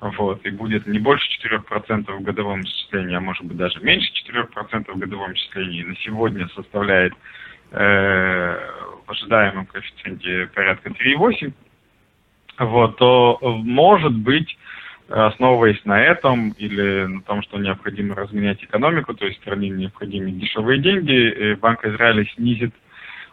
Вот, 0.00 0.44
и 0.46 0.50
будет 0.50 0.86
не 0.86 1.00
больше 1.00 1.26
4% 1.44 2.12
в 2.12 2.22
годовом 2.22 2.62
исчислении, 2.62 3.16
а 3.16 3.20
может 3.20 3.44
быть 3.44 3.56
даже 3.56 3.80
меньше 3.80 4.12
4% 4.30 4.92
в 4.92 4.98
годовом 4.98 5.32
исчислении. 5.32 5.82
На 5.82 5.96
сегодня 5.96 6.48
составляет 6.54 7.14
э, 7.72 8.58
ожидаемом 9.10 9.66
коэффициенте 9.66 10.50
порядка 10.54 10.90
3,8. 10.90 11.52
Вот, 12.58 12.96
то 12.96 13.38
может 13.42 14.14
быть 14.14 14.56
основываясь 15.08 15.82
на 15.86 16.02
этом 16.02 16.50
или 16.50 17.06
на 17.06 17.22
том, 17.22 17.42
что 17.42 17.56
необходимо 17.58 18.14
разменять 18.14 18.62
экономику, 18.62 19.14
то 19.14 19.24
есть 19.24 19.40
стране 19.40 19.70
необходимы 19.70 20.32
дешевые 20.32 20.80
деньги, 20.80 21.54
Банк 21.54 21.82
Израиля 21.86 22.26
снизит 22.34 22.74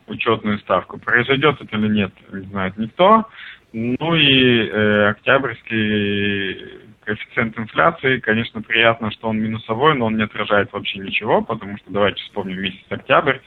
учетную 0.07 0.59
ставку. 0.59 0.97
Произойдет 0.99 1.59
это 1.61 1.75
или 1.75 1.87
нет, 1.87 2.13
не 2.31 2.45
знает 2.47 2.77
никто. 2.77 3.25
Ну 3.73 4.15
и 4.15 4.69
э, 4.69 5.09
октябрьский 5.09 6.79
коэффициент 7.03 7.57
инфляции, 7.59 8.19
конечно, 8.19 8.61
приятно, 8.61 9.11
что 9.11 9.27
он 9.27 9.39
минусовой, 9.39 9.95
но 9.95 10.05
он 10.05 10.15
не 10.15 10.23
отражает 10.23 10.71
вообще 10.71 10.99
ничего, 10.99 11.41
потому 11.41 11.77
что 11.77 11.91
давайте 11.91 12.21
вспомним 12.23 12.61
месяц 12.61 12.85
октябрь, 12.89 13.39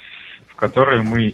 в 0.58 0.60
который 0.60 1.02
мы 1.02 1.32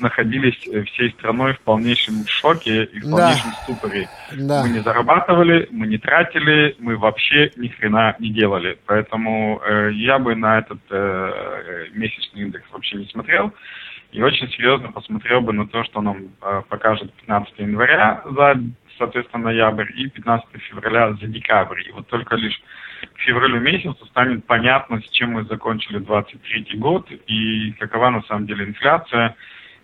находились 0.00 0.58
всей 0.90 1.10
страной 1.12 1.54
в 1.54 1.60
полнейшем 1.60 2.26
шоке 2.26 2.84
и 2.84 3.00
в 3.00 3.10
полнейшем 3.10 3.50
да. 3.50 3.62
ступоре. 3.62 4.08
Да. 4.36 4.62
Мы 4.62 4.68
не 4.68 4.80
зарабатывали, 4.80 5.66
мы 5.70 5.86
не 5.86 5.96
тратили, 5.96 6.76
мы 6.78 6.98
вообще 6.98 7.50
ни 7.56 7.68
хрена 7.68 8.14
не 8.18 8.28
делали. 8.28 8.78
Поэтому 8.84 9.62
э, 9.64 9.92
я 9.94 10.18
бы 10.18 10.34
на 10.34 10.58
этот 10.58 10.78
э, 10.90 11.86
месячный 11.94 12.42
индекс 12.42 12.66
вообще 12.70 12.98
не 12.98 13.06
смотрел. 13.06 13.50
И 14.12 14.22
очень 14.22 14.50
серьезно 14.50 14.92
посмотрел 14.92 15.40
бы 15.40 15.54
на 15.54 15.66
то, 15.66 15.82
что 15.84 16.02
нам 16.02 16.28
э, 16.42 16.62
покажет 16.68 17.10
15 17.14 17.58
января 17.60 18.24
за, 18.26 18.60
соответственно, 18.98 19.44
ноябрь 19.44 19.90
и 19.96 20.06
15 20.10 20.46
февраля 20.68 21.14
за 21.14 21.26
декабрь. 21.28 21.80
И 21.88 21.92
вот 21.92 22.08
только 22.08 22.36
лишь 22.36 22.60
к 23.06 23.18
февралю 23.18 23.60
месяцу 23.60 24.04
станет 24.06 24.44
понятно, 24.46 25.00
с 25.00 25.10
чем 25.10 25.32
мы 25.32 25.44
закончили 25.44 25.98
23 25.98 26.78
год 26.78 27.06
и 27.26 27.72
какова 27.78 28.10
на 28.10 28.22
самом 28.22 28.46
деле 28.46 28.66
инфляция, 28.66 29.36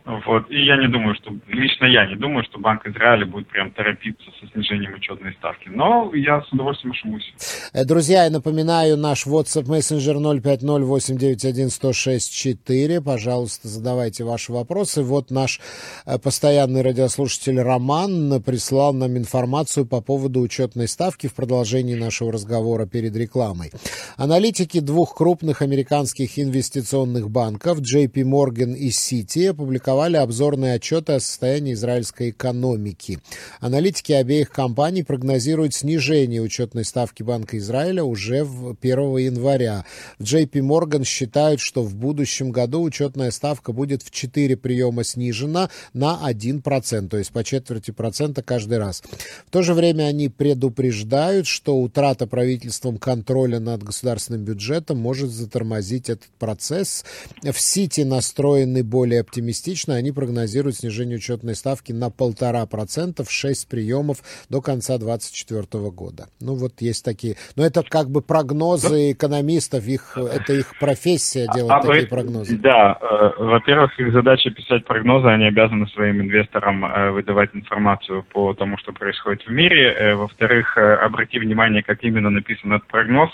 вот. 0.04 0.50
И 0.50 0.64
я 0.64 0.76
не 0.78 0.88
думаю, 0.88 1.14
что, 1.14 1.30
лично 1.48 1.84
я 1.84 2.06
не 2.06 2.16
думаю, 2.16 2.42
что 2.44 2.58
Банк 2.58 2.86
Израиля 2.86 3.26
будет 3.26 3.48
прям 3.48 3.70
торопиться 3.70 4.24
со 4.40 4.46
снижением 4.48 4.94
учетной 4.94 5.34
ставки. 5.34 5.68
Но 5.68 6.10
я 6.14 6.40
с 6.40 6.50
удовольствием 6.52 6.92
ошибусь. 6.92 7.34
Э, 7.74 7.84
друзья, 7.84 8.24
я 8.24 8.30
напоминаю, 8.30 8.96
наш 8.96 9.26
WhatsApp 9.26 9.64
Messenger 9.64 10.40
05089111064. 10.40 13.02
Пожалуйста, 13.02 13.68
задавайте 13.68 14.24
ваши 14.24 14.52
вопросы. 14.52 15.02
Вот 15.02 15.30
наш 15.30 15.60
э, 16.06 16.18
постоянный 16.18 16.80
радиослушатель 16.82 17.60
Роман 17.60 18.42
прислал 18.42 18.94
нам 18.94 19.18
информацию 19.18 19.84
по 19.86 20.00
поводу 20.00 20.40
учетной 20.40 20.88
ставки 20.88 21.26
в 21.26 21.34
продолжении 21.34 21.94
нашего 21.94 22.32
разговора 22.32 22.86
перед 22.86 23.14
рекламой. 23.16 23.70
Аналитики 24.16 24.80
двух 24.80 25.14
крупных 25.14 25.60
американских 25.62 26.38
инвестиционных 26.38 27.28
банков 27.30 27.80
JP 27.80 28.14
Morgan 28.14 28.74
и 28.74 28.88
Citi 28.88 29.50
опубликовали 29.50 29.89
опубликовали 29.90 30.16
обзорные 30.16 30.74
отчеты 30.74 31.14
о 31.14 31.20
состоянии 31.20 31.72
израильской 31.72 32.30
экономики. 32.30 33.18
Аналитики 33.60 34.12
обеих 34.12 34.50
компаний 34.50 35.02
прогнозируют 35.02 35.74
снижение 35.74 36.40
учетной 36.40 36.84
ставки 36.84 37.22
Банка 37.22 37.58
Израиля 37.58 38.04
уже 38.04 38.44
в 38.44 38.76
1 38.80 39.16
января. 39.16 39.84
В 40.18 40.22
JP 40.22 40.52
Morgan 40.52 41.04
считают, 41.04 41.60
что 41.60 41.82
в 41.82 41.94
будущем 41.96 42.52
году 42.52 42.82
учетная 42.82 43.32
ставка 43.32 43.72
будет 43.72 44.02
в 44.02 44.10
4 44.10 44.56
приема 44.56 45.02
снижена 45.02 45.70
на 45.92 46.20
1%, 46.24 47.08
то 47.08 47.18
есть 47.18 47.32
по 47.32 47.42
четверти 47.42 47.90
процента 47.90 48.42
каждый 48.42 48.78
раз. 48.78 49.02
В 49.46 49.50
то 49.50 49.62
же 49.62 49.74
время 49.74 50.04
они 50.04 50.28
предупреждают, 50.28 51.46
что 51.46 51.76
утрата 51.76 52.26
правительством 52.26 52.98
контроля 52.98 53.58
над 53.58 53.82
государственным 53.82 54.44
бюджетом 54.44 54.98
может 54.98 55.30
затормозить 55.30 56.08
этот 56.08 56.30
процесс. 56.38 57.04
В 57.42 57.58
Сити 57.58 58.02
настроены 58.02 58.84
более 58.84 59.20
оптимистично 59.20 59.79
Точно 59.80 59.94
они 59.94 60.12
прогнозируют 60.12 60.76
снижение 60.76 61.16
учетной 61.16 61.54
ставки 61.54 61.92
на 61.92 62.10
полтора 62.10 62.66
процента 62.66 63.24
в 63.24 63.30
шесть 63.30 63.66
приемов 63.66 64.18
до 64.50 64.60
конца 64.60 64.98
2024 64.98 65.90
года. 65.90 66.24
Ну 66.38 66.54
вот 66.54 66.72
есть 66.80 67.02
такие. 67.02 67.36
Но 67.56 67.64
это 67.64 67.82
как 67.82 68.10
бы 68.10 68.20
прогнозы 68.20 69.12
экономистов, 69.12 69.86
их, 69.86 70.18
это 70.18 70.52
их 70.52 70.78
профессия 70.78 71.46
делать 71.54 71.72
а, 71.72 71.80
такие 71.80 72.08
прогнозы. 72.08 72.58
Да, 72.58 72.98
э, 73.00 73.42
во-первых, 73.42 73.98
их 73.98 74.12
задача 74.12 74.50
писать 74.50 74.84
прогнозы, 74.84 75.28
они 75.28 75.46
обязаны 75.46 75.86
своим 75.88 76.20
инвесторам 76.20 76.84
э, 76.84 77.12
выдавать 77.12 77.48
информацию 77.54 78.22
по 78.34 78.52
тому, 78.52 78.76
что 78.76 78.92
происходит 78.92 79.46
в 79.46 79.50
мире. 79.50 79.94
Э, 79.94 80.14
во-вторых, 80.14 80.76
обрати 80.76 81.38
внимание, 81.38 81.82
как 81.82 82.04
именно 82.04 82.28
написан 82.28 82.74
этот 82.74 82.86
прогноз. 82.88 83.30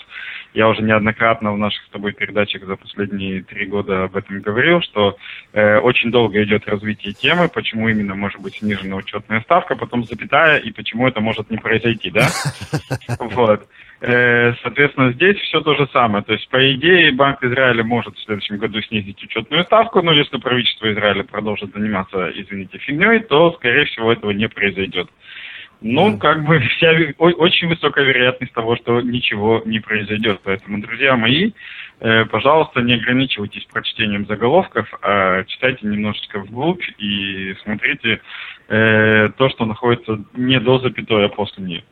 Я 0.53 0.69
уже 0.69 0.81
неоднократно 0.81 1.51
в 1.51 1.57
наших 1.57 1.83
с 1.83 1.89
тобой 1.89 2.13
передачах 2.13 2.65
за 2.65 2.77
последние 2.77 3.43
три 3.43 3.65
года 3.65 4.05
об 4.05 4.15
этом 4.15 4.39
говорил, 4.39 4.81
что 4.81 5.17
очень 5.53 6.09
долго 6.09 6.36
идет 6.43 6.67
развитие 6.67 7.13
темы, 7.13 7.49
почему 7.49 7.89
именно 7.89 8.15
может 8.15 8.41
быть 8.41 8.55
снижена 8.55 8.95
учетная 8.95 9.41
ставка, 9.41 9.75
потом 9.75 10.03
запятая, 10.03 10.57
и 10.57 10.71
почему 10.71 11.07
это 11.07 11.19
может 11.21 11.49
не 11.49 11.57
произойти, 11.57 12.11
да? 12.11 12.27
Вот. 13.19 13.67
Э, 13.99 14.53
соответственно, 14.61 15.11
здесь 15.13 15.37
все 15.37 15.61
то 15.61 15.75
же 15.75 15.87
самое. 15.91 16.23
То 16.23 16.33
есть, 16.33 16.47
по 16.49 16.75
идее, 16.75 17.11
Банк 17.11 17.43
Израиля 17.43 17.83
может 17.83 18.15
в 18.15 18.23
следующем 18.23 18.57
году 18.57 18.79
снизить 18.81 19.21
учетную 19.23 19.63
ставку, 19.63 20.01
но 20.01 20.13
если 20.13 20.37
правительство 20.37 20.91
Израиля 20.93 21.23
продолжит 21.23 21.73
заниматься, 21.73 22.29
извините, 22.35 22.77
фигней, 22.77 23.19
то, 23.21 23.53
скорее 23.53 23.85
всего, 23.85 24.11
этого 24.11 24.31
не 24.31 24.47
произойдет. 24.47 25.09
Ну, 25.81 26.11
да. 26.11 26.17
как 26.17 26.45
бы 26.45 26.59
вся, 26.77 26.91
очень 27.17 27.67
высокая 27.67 28.05
вероятность 28.05 28.53
того, 28.53 28.75
что 28.77 29.01
ничего 29.01 29.61
не 29.65 29.79
произойдет. 29.79 30.41
Поэтому, 30.43 30.81
друзья 30.81 31.15
мои, 31.15 31.51
э, 31.99 32.25
пожалуйста, 32.25 32.81
не 32.81 32.95
ограничивайтесь 32.95 33.65
прочтением 33.65 34.25
заголовков, 34.25 34.87
а 35.01 35.43
читайте 35.43 35.85
немножечко 35.87 36.39
вглубь 36.39 36.83
и 36.97 37.55
смотрите 37.63 38.21
э, 38.67 39.29
то, 39.37 39.49
что 39.49 39.65
находится 39.65 40.23
не 40.33 40.59
до 40.59 40.79
запятой, 40.79 41.25
а 41.25 41.29
после 41.29 41.63
нее. 41.63 41.83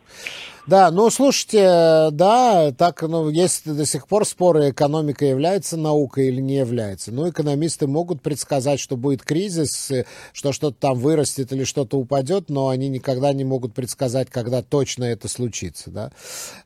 Да, 0.67 0.89
ну 0.89 1.11
слушайте, 1.11 2.09
да, 2.11 2.71
так, 2.75 3.03
ну, 3.03 3.29
есть 3.29 3.71
до 3.71 3.85
сих 3.85 4.07
пор 4.07 4.25
споры, 4.25 4.71
экономика 4.71 5.23
является 5.23 5.77
наукой 5.77 6.29
или 6.29 6.41
не 6.41 6.55
является. 6.55 7.11
Ну, 7.11 7.29
экономисты 7.29 7.85
могут 7.85 8.23
предсказать, 8.23 8.79
что 8.79 8.97
будет 8.97 9.21
кризис, 9.21 9.91
что 10.33 10.51
что-то 10.51 10.75
там 10.79 10.97
вырастет 10.97 11.53
или 11.53 11.65
что-то 11.65 11.99
упадет, 11.99 12.49
но 12.49 12.69
они 12.69 12.89
никогда 12.89 13.31
не 13.31 13.43
могут 13.43 13.75
предсказать, 13.75 14.31
когда 14.31 14.63
точно 14.63 15.03
это 15.03 15.27
случится, 15.27 15.91
да. 15.91 16.11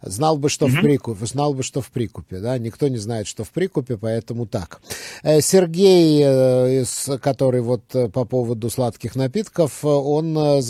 Знал 0.01 0.37
бы, 0.37 0.47
что 0.47 0.67
mm-hmm. 0.67 0.69
в 0.69 0.81
прикупе, 0.81 1.25
знал 1.25 1.53
бы, 1.53 1.63
что 1.63 1.81
в 1.81 1.91
прикупе, 1.91 2.39
да, 2.39 2.57
никто 2.57 2.87
не 2.87 2.97
знает, 2.97 3.27
что 3.27 3.43
в 3.43 3.49
прикупе, 3.49 3.97
поэтому 3.97 4.45
так. 4.45 4.79
Э, 5.23 5.41
Сергей, 5.41 6.21
э, 6.23 6.85
который 7.21 7.59
вот 7.59 7.83
э, 7.93 8.07
по 8.07 8.23
поводу 8.23 8.69
сладких 8.69 9.15
напитков, 9.15 9.83
он 9.83 10.63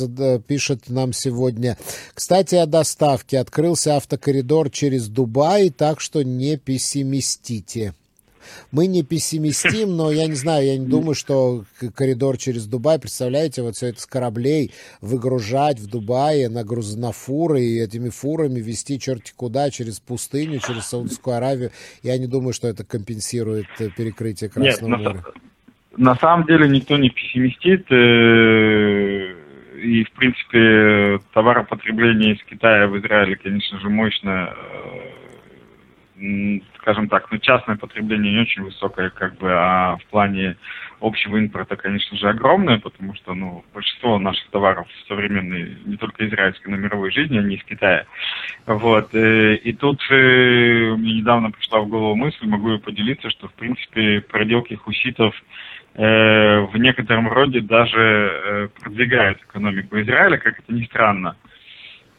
пишет 0.47 0.89
нам 0.89 1.13
сегодня, 1.13 1.77
кстати, 2.15 2.55
о 2.55 2.65
доставке 2.65 3.18
доставки. 3.19 3.35
Открылся 3.35 3.97
автокоридор 3.97 4.69
через 4.69 5.07
Дубай, 5.07 5.69
так 5.69 6.01
что 6.01 6.23
не 6.23 6.57
пессимистите. 6.57 7.93
Мы 8.71 8.87
не 8.87 9.03
пессимистим, 9.03 9.95
но 9.95 10.11
я 10.11 10.25
не 10.25 10.33
знаю, 10.33 10.65
я 10.65 10.77
не 10.77 10.87
думаю, 10.87 11.13
что 11.13 11.65
коридор 11.95 12.37
через 12.37 12.65
Дубай, 12.65 12.97
представляете, 12.97 13.61
вот 13.61 13.75
все 13.75 13.87
это 13.87 14.01
с 14.01 14.07
кораблей 14.07 14.71
выгружать 15.01 15.79
в 15.79 15.87
Дубае 15.87 16.49
на 16.49 16.63
грузофуры 16.63 17.61
и 17.61 17.79
этими 17.79 18.09
фурами 18.09 18.59
вести 18.59 18.99
черти 18.99 19.33
куда, 19.35 19.69
через 19.69 19.99
пустыню, 19.99 20.59
через 20.65 20.85
Саудовскую 20.85 21.35
Аравию. 21.35 21.69
Я 22.01 22.17
не 22.17 22.25
думаю, 22.25 22.53
что 22.53 22.67
это 22.67 22.83
компенсирует 22.83 23.67
э, 23.77 23.89
перекрытие 23.95 24.49
Красного 24.49 24.97
Нет, 24.97 25.05
моря. 25.05 25.23
На, 25.95 26.13
на 26.13 26.15
самом 26.15 26.47
деле 26.47 26.67
никто 26.69 26.97
не 26.97 27.09
пессимистит. 27.11 27.85
И, 29.81 30.03
в 30.03 30.11
принципе, 30.11 31.19
товаропотребление 31.33 32.35
из 32.35 32.43
Китая 32.43 32.87
в 32.87 32.97
Израиле, 32.99 33.35
конечно 33.35 33.79
же, 33.79 33.89
мощно, 33.89 34.53
э, 36.17 36.59
скажем 36.79 37.07
так, 37.07 37.31
ну, 37.31 37.37
частное 37.37 37.77
потребление 37.77 38.33
не 38.33 38.41
очень 38.41 38.63
высокое, 38.63 39.09
как 39.09 39.37
бы, 39.37 39.51
а 39.51 39.97
в 39.97 40.05
плане 40.05 40.57
общего 40.99 41.37
импорта, 41.37 41.75
конечно 41.75 42.17
же, 42.17 42.29
огромное, 42.29 42.79
потому 42.79 43.15
что, 43.15 43.33
ну, 43.33 43.63
большинство 43.73 44.19
наших 44.19 44.49
товаров 44.49 44.87
современные, 45.07 45.77
не 45.85 45.97
только 45.97 46.27
израильской, 46.27 46.71
но 46.71 46.77
и 46.77 46.81
мировой 46.81 47.11
жизни, 47.11 47.37
они 47.37 47.55
из 47.55 47.63
Китая. 47.63 48.05
Вот. 48.65 49.13
Э, 49.13 49.55
и 49.55 49.73
тут 49.73 50.01
э, 50.09 50.95
мне 50.97 51.19
недавно 51.19 51.51
пришла 51.51 51.79
в 51.79 51.87
голову 51.87 52.15
мысль, 52.15 52.45
могу 52.47 52.71
ее 52.71 52.79
поделиться, 52.79 53.29
что, 53.29 53.47
в 53.47 53.53
принципе, 53.53 54.21
проделки 54.21 54.73
хуситов 54.73 55.35
в 55.99 56.77
некотором 56.77 57.29
роде 57.29 57.59
даже 57.59 57.99
э, 57.99 58.67
продвигают 58.81 59.41
экономику 59.41 59.99
Израиля, 59.99 60.37
как 60.37 60.57
это 60.59 60.73
ни 60.73 60.85
странно. 60.85 61.35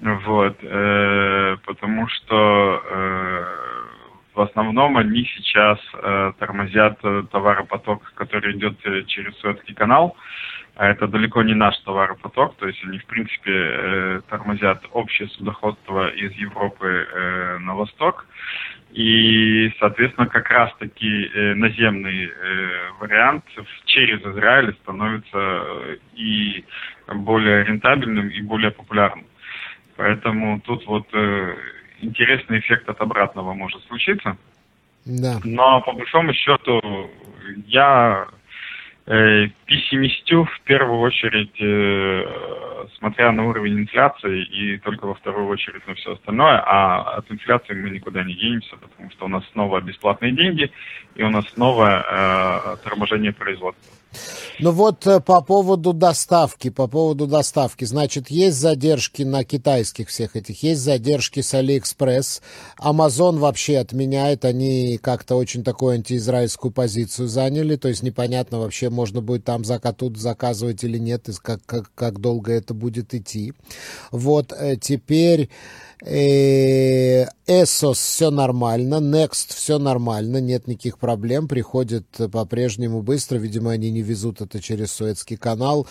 Вот, 0.00 0.58
э, 0.60 1.56
потому 1.64 2.06
что 2.08 2.82
в 4.34 4.40
основном 4.42 4.96
они 4.96 5.24
сейчас 5.24 5.78
тормозят 6.38 7.00
товаропоток, 7.30 8.12
который 8.14 8.56
идет 8.56 8.78
через 9.06 9.36
Суэцкий 9.38 9.74
канал, 9.74 10.16
а 10.76 10.88
это 10.88 11.08
далеко 11.08 11.42
не 11.42 11.54
наш 11.54 11.76
товаропоток, 11.78 12.54
то 12.56 12.66
есть 12.66 12.82
они, 12.84 12.98
в 12.98 13.06
принципе, 13.06 14.22
тормозят 14.30 14.84
общее 14.92 15.28
судоходство 15.28 16.08
из 16.08 16.32
Европы 16.34 17.58
на 17.60 17.74
восток, 17.74 18.26
и, 18.92 19.72
соответственно, 19.78 20.26
как 20.26 20.50
раз-таки 20.50 21.26
э, 21.26 21.54
наземный 21.54 22.26
э, 22.26 22.90
вариант 22.98 23.44
через 23.84 24.20
Израиль 24.20 24.74
становится 24.82 25.38
э, 25.38 25.96
и 26.14 26.64
более 27.06 27.64
рентабельным, 27.64 28.28
и 28.28 28.40
более 28.42 28.72
популярным. 28.72 29.26
Поэтому 29.96 30.60
тут 30.60 30.86
вот 30.86 31.06
интересный 32.00 32.60
эффект 32.60 32.88
от 32.88 33.00
обратного 33.00 33.52
может 33.52 33.82
случиться. 33.84 34.38
Да. 35.04 35.38
Но 35.44 35.82
по 35.82 35.92
большому 35.92 36.32
счету 36.32 37.10
я 37.66 38.26
пессимистю 39.10 40.44
в 40.44 40.60
первую 40.60 41.00
очередь, 41.00 41.60
э, 41.60 42.86
смотря 42.98 43.32
на 43.32 43.48
уровень 43.48 43.80
инфляции 43.80 44.44
и 44.44 44.78
только 44.78 45.06
во 45.06 45.14
вторую 45.14 45.48
очередь 45.48 45.84
на 45.88 45.94
все 45.94 46.12
остальное, 46.12 46.62
а 46.64 47.16
от 47.16 47.28
инфляции 47.28 47.74
мы 47.74 47.90
никуда 47.90 48.22
не 48.22 48.34
денемся, 48.34 48.76
потому 48.76 49.10
что 49.10 49.24
у 49.24 49.28
нас 49.28 49.42
снова 49.52 49.80
бесплатные 49.80 50.30
деньги 50.30 50.70
и 51.16 51.24
у 51.24 51.30
нас 51.30 51.44
снова 51.48 52.04
э, 52.08 52.84
торможение 52.84 53.32
производства. 53.32 53.99
Ну 54.58 54.72
вот 54.72 55.06
э, 55.06 55.20
по 55.20 55.40
поводу 55.40 55.92
доставки, 55.92 56.70
по 56.70 56.86
поводу 56.86 57.26
доставки, 57.26 57.84
значит, 57.84 58.30
есть 58.30 58.58
задержки 58.58 59.22
на 59.22 59.44
китайских 59.44 60.08
всех 60.08 60.36
этих, 60.36 60.62
есть 60.62 60.80
задержки 60.82 61.40
с 61.40 61.54
AliExpress, 61.54 62.42
Amazon 62.76 63.38
вообще 63.38 63.78
отменяет, 63.78 64.44
они 64.44 64.98
как-то 64.98 65.36
очень 65.36 65.64
такую 65.64 65.94
антиизраильскую 65.94 66.72
позицию 66.72 67.28
заняли, 67.28 67.76
то 67.76 67.88
есть 67.88 68.02
непонятно 68.02 68.58
вообще, 68.58 68.90
можно 68.90 69.20
будет 69.20 69.44
там 69.44 69.64
закатут 69.64 70.18
заказывать 70.18 70.84
или 70.84 70.98
нет, 70.98 71.28
и 71.28 71.32
как, 71.40 71.60
как, 71.64 71.90
как 71.94 72.20
долго 72.20 72.52
это 72.52 72.74
будет 72.74 73.14
идти. 73.14 73.54
Вот 74.10 74.52
э, 74.52 74.76
теперь... 74.76 75.48
Э, 76.02 77.26
ASOS 77.46 77.98
все 77.98 78.30
нормально, 78.30 78.94
Next 78.94 79.54
все 79.54 79.78
нормально, 79.78 80.38
нет 80.38 80.66
никаких 80.66 80.98
проблем, 80.98 81.48
приходит 81.48 82.06
по-прежнему 82.32 83.02
быстро, 83.02 83.36
видимо, 83.36 83.72
они 83.72 83.90
не 83.90 84.02
везут 84.02 84.40
это 84.40 84.60
через 84.60 84.92
Суэцкий 84.92 85.36
канал. 85.36 85.86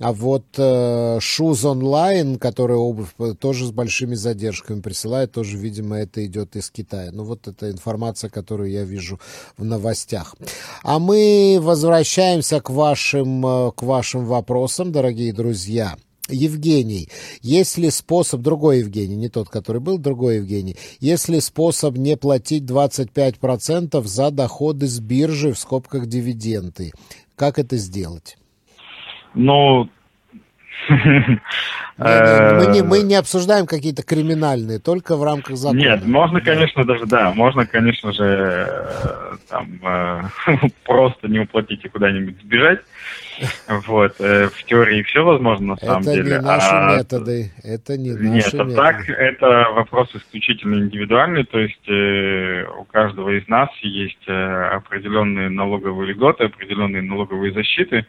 А 0.00 0.12
вот 0.12 0.44
э, 0.56 1.18
Shoes 1.18 1.62
Online, 1.62 2.36
который 2.38 2.76
обувь 2.76 3.14
тоже 3.38 3.66
с 3.66 3.70
большими 3.70 4.16
задержками 4.16 4.80
присылает, 4.80 5.32
тоже, 5.32 5.56
видимо, 5.56 5.96
это 5.96 6.24
идет 6.26 6.56
из 6.56 6.70
Китая. 6.70 7.10
Ну 7.12 7.24
вот 7.24 7.46
это 7.46 7.70
информация, 7.70 8.28
которую 8.28 8.70
я 8.70 8.82
вижу 8.82 9.20
в 9.56 9.64
новостях. 9.64 10.34
А 10.82 10.98
мы 10.98 11.58
возвращаемся 11.60 12.60
к 12.60 12.70
вашим, 12.70 13.46
э, 13.46 13.72
к 13.74 13.82
вашим 13.82 14.26
вопросам, 14.26 14.92
дорогие 14.92 15.32
друзья. 15.32 15.96
Евгений, 16.28 17.08
есть 17.42 17.76
ли 17.76 17.90
способ, 17.90 18.40
другой 18.40 18.78
Евгений, 18.78 19.16
не 19.16 19.28
тот, 19.28 19.48
который 19.50 19.80
был, 19.80 19.98
другой 19.98 20.36
Евгений, 20.36 20.76
есть 21.00 21.28
ли 21.28 21.40
способ 21.40 21.96
не 21.96 22.16
платить 22.16 22.64
25% 22.64 24.02
за 24.04 24.30
доходы 24.30 24.86
с 24.86 25.00
биржи, 25.00 25.52
в 25.52 25.58
скобках 25.58 26.06
дивиденды? 26.06 26.92
Как 27.36 27.58
это 27.58 27.76
сделать? 27.76 28.38
Ну, 29.34 29.90
мы 30.88 32.66
не, 32.72 32.82
мы 32.82 33.02
не 33.02 33.14
обсуждаем 33.14 33.66
какие-то 33.66 34.02
криминальные, 34.02 34.78
только 34.78 35.16
в 35.16 35.24
рамках 35.24 35.56
закона. 35.56 35.78
Нет, 35.78 36.06
можно, 36.06 36.40
конечно, 36.40 36.84
даже, 36.84 37.06
да, 37.06 37.32
можно, 37.32 37.66
конечно 37.66 38.12
же, 38.12 38.24
э, 38.24 39.36
там, 39.48 39.80
э, 39.82 40.22
просто 40.84 41.28
не 41.28 41.40
уплатить 41.40 41.84
и 41.84 41.88
куда-нибудь 41.88 42.40
сбежать. 42.42 42.80
Вот, 43.86 44.14
э, 44.20 44.48
в 44.48 44.64
теории 44.64 45.02
все 45.02 45.24
возможно 45.24 45.68
на 45.68 45.76
самом 45.76 46.02
это 46.02 46.12
деле. 46.12 46.30
Это 46.32 46.40
не 46.40 46.46
наши 46.46 46.70
а... 46.70 46.96
методы, 46.96 47.52
это 47.62 47.98
не 47.98 48.10
наши 48.12 48.24
Нет, 48.24 48.52
методы. 48.52 48.74
так, 48.74 49.08
это 49.08 49.46
вопрос 49.74 50.14
исключительно 50.14 50.76
индивидуальный, 50.76 51.44
то 51.44 51.58
есть 51.58 51.88
э, 51.88 52.64
у 52.78 52.84
каждого 52.84 53.30
из 53.30 53.46
нас 53.48 53.68
есть 53.82 54.28
э, 54.28 54.32
определенные 54.32 55.48
налоговые 55.48 56.12
льготы, 56.12 56.44
определенные 56.44 57.02
налоговые 57.02 57.52
защиты, 57.52 58.06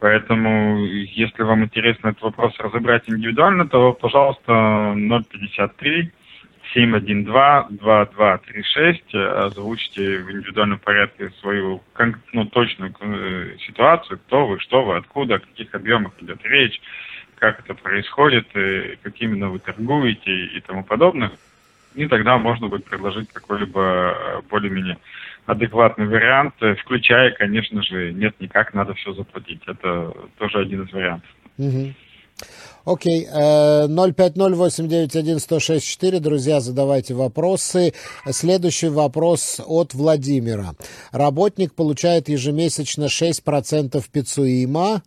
Поэтому, 0.00 0.84
если 0.86 1.42
вам 1.42 1.64
интересно 1.64 2.10
этот 2.10 2.22
вопрос 2.22 2.54
разобрать 2.60 3.02
индивидуально, 3.08 3.68
то, 3.68 3.92
пожалуйста, 3.94 4.94
053 4.94 6.12
712-2236, 6.74 9.14
озвучьте 9.14 10.18
в 10.18 10.30
индивидуальном 10.30 10.78
порядке 10.78 11.30
свою 11.40 11.82
ну, 12.32 12.44
точную 12.46 12.94
э, 13.00 13.56
ситуацию, 13.66 14.18
кто 14.18 14.46
вы, 14.46 14.60
что 14.60 14.84
вы, 14.84 14.96
откуда, 14.96 15.36
о 15.36 15.38
каких 15.38 15.74
объемах 15.74 16.12
идет 16.20 16.44
речь, 16.44 16.78
как 17.36 17.60
это 17.60 17.72
происходит, 17.74 18.46
и 18.54 18.98
как 19.02 19.18
именно 19.20 19.48
вы 19.48 19.60
торгуете 19.60 20.46
и 20.46 20.60
тому 20.60 20.84
подобное. 20.84 21.32
И 21.94 22.06
тогда 22.06 22.36
можно 22.36 22.68
будет 22.68 22.84
предложить 22.84 23.32
какой-либо 23.32 23.80
э, 23.80 24.42
более-менее 24.50 24.98
адекватный 25.46 26.06
вариант, 26.06 26.56
э, 26.60 26.74
включая, 26.74 27.30
конечно 27.30 27.82
же, 27.82 28.12
нет 28.12 28.38
никак, 28.40 28.74
надо 28.74 28.92
все 28.94 29.14
заплатить. 29.14 29.62
Это 29.66 30.12
тоже 30.38 30.58
один 30.58 30.82
из 30.82 30.92
вариантов. 30.92 31.30
Окей, 32.84 33.26
okay. 33.26 33.88
050-891-1064, 33.88 36.20
друзья, 36.20 36.60
задавайте 36.60 37.14
вопросы. 37.14 37.92
Следующий 38.30 38.88
вопрос 38.88 39.60
от 39.66 39.94
Владимира. 39.94 40.74
Работник 41.12 41.74
получает 41.74 42.30
ежемесячно 42.30 43.04
6% 43.04 44.02
ПИЦУИМа, 44.10 45.02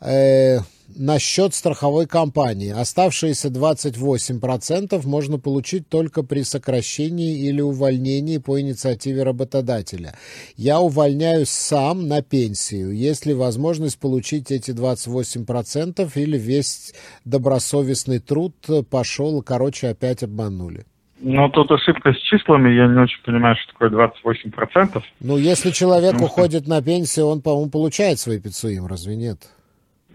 э, 0.00 0.60
на 0.96 1.18
счет 1.18 1.54
страховой 1.54 2.06
компании. 2.06 2.70
Оставшиеся 2.70 3.48
28% 3.48 5.06
можно 5.06 5.38
получить 5.38 5.88
только 5.88 6.22
при 6.22 6.42
сокращении 6.42 7.46
или 7.48 7.60
увольнении 7.60 8.38
по 8.38 8.60
инициативе 8.60 9.22
работодателя. 9.22 10.14
Я 10.56 10.80
увольняюсь 10.80 11.50
сам 11.50 12.08
на 12.08 12.22
пенсию. 12.22 12.92
Есть 12.92 13.26
ли 13.26 13.34
возможность 13.34 13.98
получить 13.98 14.50
эти 14.50 14.70
28% 14.70 16.10
или 16.16 16.38
весь 16.38 16.94
добросовестный 17.24 18.18
труд 18.18 18.54
пошел, 18.90 19.42
короче, 19.42 19.88
опять 19.88 20.22
обманули? 20.22 20.86
Ну, 21.20 21.48
тут 21.48 21.70
ошибка 21.70 22.12
с 22.12 22.18
числами, 22.18 22.74
я 22.74 22.86
не 22.86 23.00
очень 23.00 23.22
понимаю, 23.24 23.56
что 23.56 23.72
такое 23.72 23.90
28%. 23.90 25.02
Ну, 25.20 25.38
если 25.38 25.70
человек 25.70 26.20
уходит 26.20 26.66
на 26.66 26.82
пенсию, 26.82 27.26
он, 27.26 27.40
по-моему, 27.40 27.70
получает 27.70 28.18
свои 28.18 28.38
пиццуим, 28.38 28.86
разве 28.86 29.16
нет? 29.16 29.38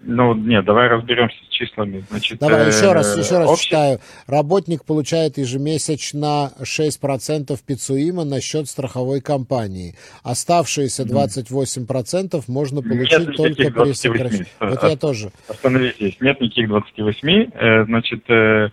Ну, 0.03 0.33
нет, 0.33 0.65
давай 0.65 0.87
разберемся 0.87 1.37
с 1.49 1.53
числами. 1.53 2.03
Значит, 2.09 2.39
давай 2.39 2.67
еще 2.67 2.93
раз, 2.93 3.17
еще 3.17 3.37
раз 3.37 3.49
общий... 3.49 3.65
читаю. 3.65 3.99
Работник 4.27 4.85
получает 4.85 5.37
ежемесячно 5.37 6.51
6% 6.61 7.57
пицуима 7.65 8.23
на 8.23 8.41
счет 8.41 8.67
страховой 8.67 9.21
компании. 9.21 9.95
Оставшиеся 10.23 11.03
28% 11.03 12.43
можно 12.47 12.81
получить 12.81 13.27
нет 13.27 13.35
только 13.35 13.71
при 13.71 13.93
сокращении. 13.93 14.47
Вот 14.59 14.83
я 14.83 14.95
тоже. 14.95 15.31
Остановитесь, 15.47 16.17
нет 16.21 16.39
никаких 16.39 16.69
28. 16.69 17.49
Э, 17.53 17.85
значит, 17.85 18.29
э, 18.29 18.69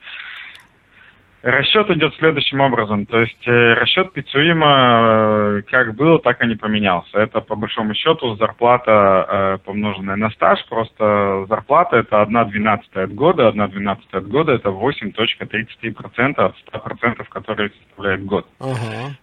Расчет 1.46 1.88
идет 1.90 2.12
следующим 2.16 2.60
образом. 2.60 3.06
То 3.06 3.20
есть 3.20 3.46
э, 3.46 3.74
расчет 3.74 4.12
Пицуима 4.12 5.60
э, 5.60 5.62
как 5.70 5.94
был, 5.94 6.18
так 6.18 6.42
и 6.42 6.46
не 6.48 6.56
поменялся. 6.56 7.20
Это 7.20 7.40
по 7.40 7.54
большому 7.54 7.94
счету 7.94 8.34
зарплата, 8.34 9.26
э, 9.28 9.58
помноженная 9.64 10.16
на 10.16 10.30
стаж. 10.30 10.58
Просто 10.68 11.46
зарплата 11.48 11.98
это 11.98 12.16
1,12 12.22 12.80
от 12.94 13.14
года. 13.14 13.48
1,12 13.50 13.98
от 14.10 14.26
года 14.26 14.54
это 14.54 14.70
8.33% 14.70 16.34
от 16.36 16.56
100%, 16.74 17.24
которые 17.28 17.70
составляет 17.70 18.24
год. 18.24 18.48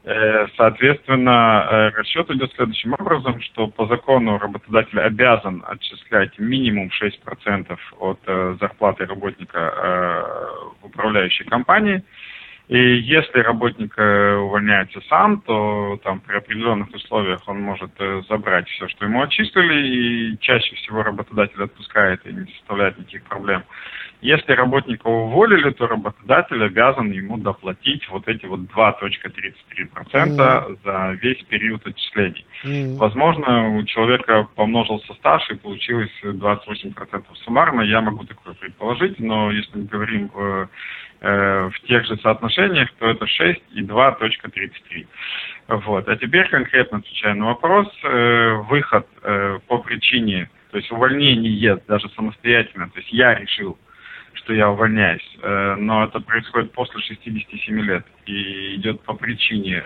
Э, 0.06 0.48
соответственно, 0.56 1.92
расчет 1.94 2.32
идет 2.32 2.54
следующим 2.54 2.94
образом, 2.94 3.42
что 3.42 3.68
по 3.68 3.86
закону 3.88 4.38
работодатель 4.38 5.02
обязан 5.02 5.62
отчислять 5.68 6.40
минимум 6.40 6.90
6% 6.90 7.78
от 8.00 8.20
зарплаты 8.62 9.08
работника 9.08 9.60
управляющей 10.94 11.46
компании. 11.46 12.04
И 12.70 12.78
если 12.78 13.40
работник 13.40 13.94
э, 13.98 14.36
увольняется 14.36 15.02
сам, 15.10 15.42
то 15.42 16.00
там 16.04 16.22
при 16.22 16.38
определенных 16.38 16.90
условиях 16.94 17.42
он 17.48 17.62
может 17.62 17.92
э, 18.00 18.22
забрать 18.30 18.70
все, 18.70 18.88
что 18.88 19.06
ему 19.06 19.22
отчислили, 19.22 19.88
и 19.88 20.38
чаще 20.40 20.76
всего 20.78 21.04
работодатель 21.04 21.62
отпускает 21.62 22.26
и 22.26 22.32
не 22.32 22.46
составляет 22.54 22.98
никаких 22.98 23.24
проблем. 23.26 23.64
Если 24.24 24.54
работника 24.54 25.08
уволили, 25.08 25.70
то 25.72 25.88
работодатель 25.88 26.64
обязан 26.64 27.12
ему 27.12 27.38
доплатить 27.38 28.08
вот 28.10 28.28
эти 28.28 28.46
вот 28.46 28.62
2.33% 28.62 30.04
mm. 30.06 30.78
за 30.84 31.18
весь 31.22 31.44
период 31.44 31.86
отчислений. 31.86 32.46
Mm. 32.66 32.96
Возможно, 32.96 33.78
у 33.78 33.84
человека 33.84 34.48
помножился 34.56 35.14
стаж 35.14 35.50
и 35.50 35.56
получилось 35.56 36.12
28% 36.24 37.24
суммарно. 37.44 37.82
Я 37.82 38.02
могу 38.02 38.24
такое 38.24 38.54
предположить, 38.56 39.20
но 39.20 39.52
если 39.52 39.78
мы 39.78 39.86
говорим 39.86 40.30
в 40.34 40.70
Э, 41.26 41.70
в 41.74 41.88
тех 41.88 42.06
же 42.06 42.18
соотношениях, 42.18 42.90
то 43.00 43.10
это 43.10 43.26
6 43.26 43.62
и 43.76 43.82
2.33. 43.82 45.08
Вот. 45.70 46.10
А 46.10 46.18
теперь 46.18 46.50
конкретно 46.50 46.98
отвечая 46.98 47.34
на 47.34 47.46
вопрос, 47.46 47.88
э, 48.04 48.56
выход 48.70 49.08
э, 49.22 49.60
по 49.66 49.78
причине, 49.78 50.50
то 50.72 50.78
есть 50.78 50.92
увольнение 50.92 51.80
даже 51.88 52.10
самостоятельно, 52.10 52.90
то 52.90 53.00
есть 53.00 53.14
я 53.14 53.36
решил, 53.36 53.78
что 54.34 54.54
я 54.54 54.70
увольняюсь, 54.70 55.38
но 55.42 56.04
это 56.04 56.20
происходит 56.20 56.72
после 56.72 57.00
67 57.02 57.80
лет 57.82 58.06
и 58.26 58.76
идет 58.76 59.02
по 59.02 59.14
причине, 59.14 59.84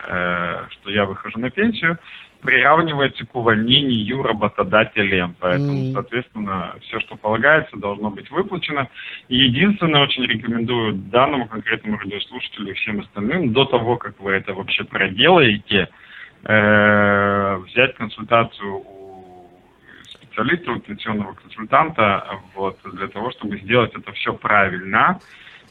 что 0.70 0.90
я 0.90 1.06
выхожу 1.06 1.40
на 1.40 1.50
пенсию, 1.50 2.00
приравнивается 2.42 3.26
к 3.26 3.36
увольнению 3.36 4.24
работодателем. 4.24 5.36
Поэтому, 5.40 5.90
mm. 5.90 5.94
соответственно, 5.94 6.76
все, 6.82 7.00
что 7.00 7.16
полагается, 7.16 7.78
должно 7.78 8.10
быть 8.10 8.30
выплачено. 8.30 8.90
И 9.28 9.38
единственное, 9.38 10.04
очень 10.04 10.24
рекомендую 10.24 10.94
данному 10.94 11.48
конкретному 11.48 11.98
радиослушателю 11.98 12.72
и 12.72 12.76
всем 12.76 13.00
остальным, 13.02 13.54
до 13.54 13.66
того, 13.66 13.98
как 13.98 14.20
вы 14.20 14.34
это 14.34 14.54
вообще 14.54 14.84
проделаете, 14.84 15.90
э, 16.44 17.58
взять 17.66 17.96
консультацию 17.96 18.76
у 18.76 18.97
специалиста, 20.38 20.72
у 20.72 20.80
пенсионного 20.80 21.34
консультанта, 21.34 22.40
вот, 22.54 22.78
для 22.94 23.08
того, 23.08 23.32
чтобы 23.32 23.58
сделать 23.58 23.94
это 23.96 24.12
все 24.14 24.34
правильно, 24.34 25.20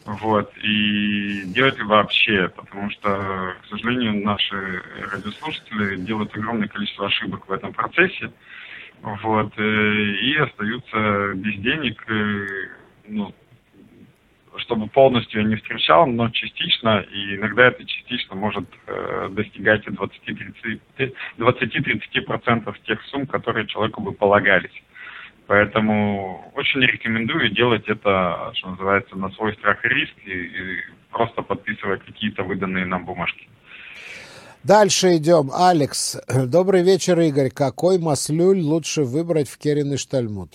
вот, 0.04 0.52
и 0.58 1.42
делать 1.46 1.80
вообще, 1.82 2.48
потому 2.48 2.90
что, 2.90 3.54
к 3.62 3.66
сожалению, 3.70 4.24
наши 4.24 4.82
радиослушатели 5.12 5.96
делают 5.96 6.36
огромное 6.36 6.68
количество 6.68 7.06
ошибок 7.06 7.48
в 7.48 7.52
этом 7.52 7.72
процессе, 7.72 8.32
вот, 9.02 9.52
э, 9.56 9.62
и 9.62 10.36
остаются 10.36 11.32
без 11.34 11.54
денег, 11.60 12.04
э, 12.08 12.46
ну, 13.08 13.34
чтобы 14.58 14.88
полностью 14.88 15.46
не 15.46 15.54
встречал, 15.56 16.06
но 16.06 16.30
частично, 16.30 17.00
и 17.00 17.36
иногда 17.36 17.66
это 17.66 17.84
частично 17.84 18.34
может 18.34 18.64
э, 18.86 19.28
достигать 19.32 19.86
20-30% 19.86 22.74
тех 22.84 23.02
сумм, 23.04 23.26
которые 23.26 23.66
человеку 23.66 24.00
бы 24.00 24.12
полагались. 24.12 24.72
Поэтому 25.46 26.50
очень 26.54 26.80
рекомендую 26.80 27.50
делать 27.50 27.86
это, 27.86 28.50
что 28.54 28.70
называется, 28.70 29.14
на 29.16 29.30
свой 29.30 29.52
страх 29.54 29.84
и 29.84 29.88
риск, 29.88 30.14
и, 30.24 30.32
и 30.32 30.78
просто 31.10 31.42
подписывать 31.42 32.04
какие-то 32.04 32.42
выданные 32.42 32.84
нам 32.84 33.04
бумажки. 33.04 33.48
Дальше 34.64 35.18
идем. 35.18 35.52
Алекс. 35.54 36.18
Добрый 36.28 36.82
вечер, 36.82 37.20
Игорь. 37.20 37.50
Какой 37.50 38.00
маслюль 38.00 38.58
лучше 38.58 39.02
выбрать 39.02 39.48
в 39.48 39.56
Керен 39.58 39.96
Штальмут? 39.96 40.54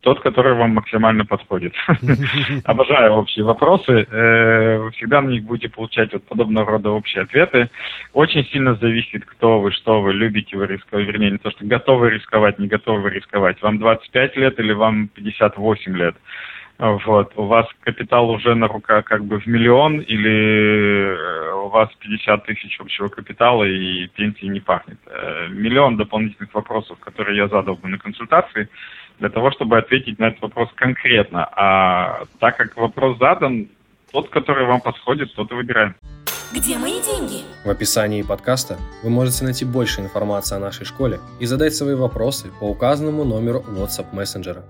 Тот, 0.00 0.20
который 0.20 0.54
вам 0.54 0.74
максимально 0.74 1.24
подходит. 1.24 1.74
Обожаю 2.64 3.12
общие 3.12 3.44
вопросы. 3.44 4.06
Э, 4.10 4.78
вы 4.78 4.90
всегда 4.92 5.20
на 5.20 5.30
них 5.30 5.44
будете 5.44 5.68
получать 5.68 6.12
вот 6.12 6.24
подобного 6.24 6.72
рода 6.72 6.90
общие 6.90 7.22
ответы. 7.22 7.70
Очень 8.12 8.44
сильно 8.46 8.74
зависит, 8.76 9.24
кто 9.24 9.60
вы, 9.60 9.72
что 9.72 10.00
вы, 10.00 10.12
любите 10.12 10.56
вы 10.56 10.66
рисковать, 10.66 11.06
вернее, 11.06 11.32
не 11.32 11.38
то, 11.38 11.50
что 11.50 11.64
готовы 11.64 12.10
рисковать, 12.10 12.58
не 12.58 12.68
готовы 12.68 13.10
рисковать. 13.10 13.60
Вам 13.62 13.78
25 13.78 14.36
лет 14.36 14.58
или 14.60 14.72
вам 14.72 15.08
58 15.08 15.96
лет. 15.96 16.16
Вот. 16.78 17.32
У 17.34 17.46
вас 17.46 17.66
капитал 17.80 18.30
уже 18.30 18.54
на 18.54 18.68
руках 18.68 19.04
как 19.04 19.24
бы 19.24 19.40
в 19.40 19.46
миллион 19.46 19.98
или 19.98 21.16
э, 21.16 21.52
у 21.54 21.68
вас 21.68 21.88
50 21.98 22.44
тысяч 22.44 22.78
общего 22.78 23.08
капитала 23.08 23.64
и 23.64 24.06
пенсии 24.08 24.46
не 24.46 24.60
пахнет. 24.60 24.98
Э, 25.06 25.48
миллион 25.48 25.96
дополнительных 25.96 26.54
вопросов, 26.54 26.98
которые 27.00 27.36
я 27.36 27.48
задал 27.48 27.74
бы 27.74 27.88
на 27.88 27.98
консультации, 27.98 28.68
для 29.18 29.28
того, 29.28 29.50
чтобы 29.50 29.78
ответить 29.78 30.18
на 30.18 30.28
этот 30.28 30.42
вопрос 30.42 30.68
конкретно. 30.74 31.48
А 31.56 32.24
так 32.38 32.56
как 32.56 32.76
вопрос 32.76 33.18
задан, 33.18 33.68
тот, 34.12 34.28
который 34.30 34.66
вам 34.66 34.80
подходит, 34.80 35.34
тот 35.34 35.50
и 35.50 35.54
выбираем. 35.54 35.94
Где 36.54 36.78
мои 36.78 37.00
деньги? 37.02 37.42
В 37.64 37.68
описании 37.68 38.22
подкаста 38.22 38.78
вы 39.02 39.10
можете 39.10 39.44
найти 39.44 39.66
больше 39.66 40.00
информации 40.00 40.56
о 40.56 40.60
нашей 40.60 40.86
школе 40.86 41.20
и 41.40 41.46
задать 41.46 41.74
свои 41.74 41.94
вопросы 41.94 42.50
по 42.58 42.64
указанному 42.64 43.24
номеру 43.24 43.62
WhatsApp 43.68 44.14
мессенджера. 44.14 44.64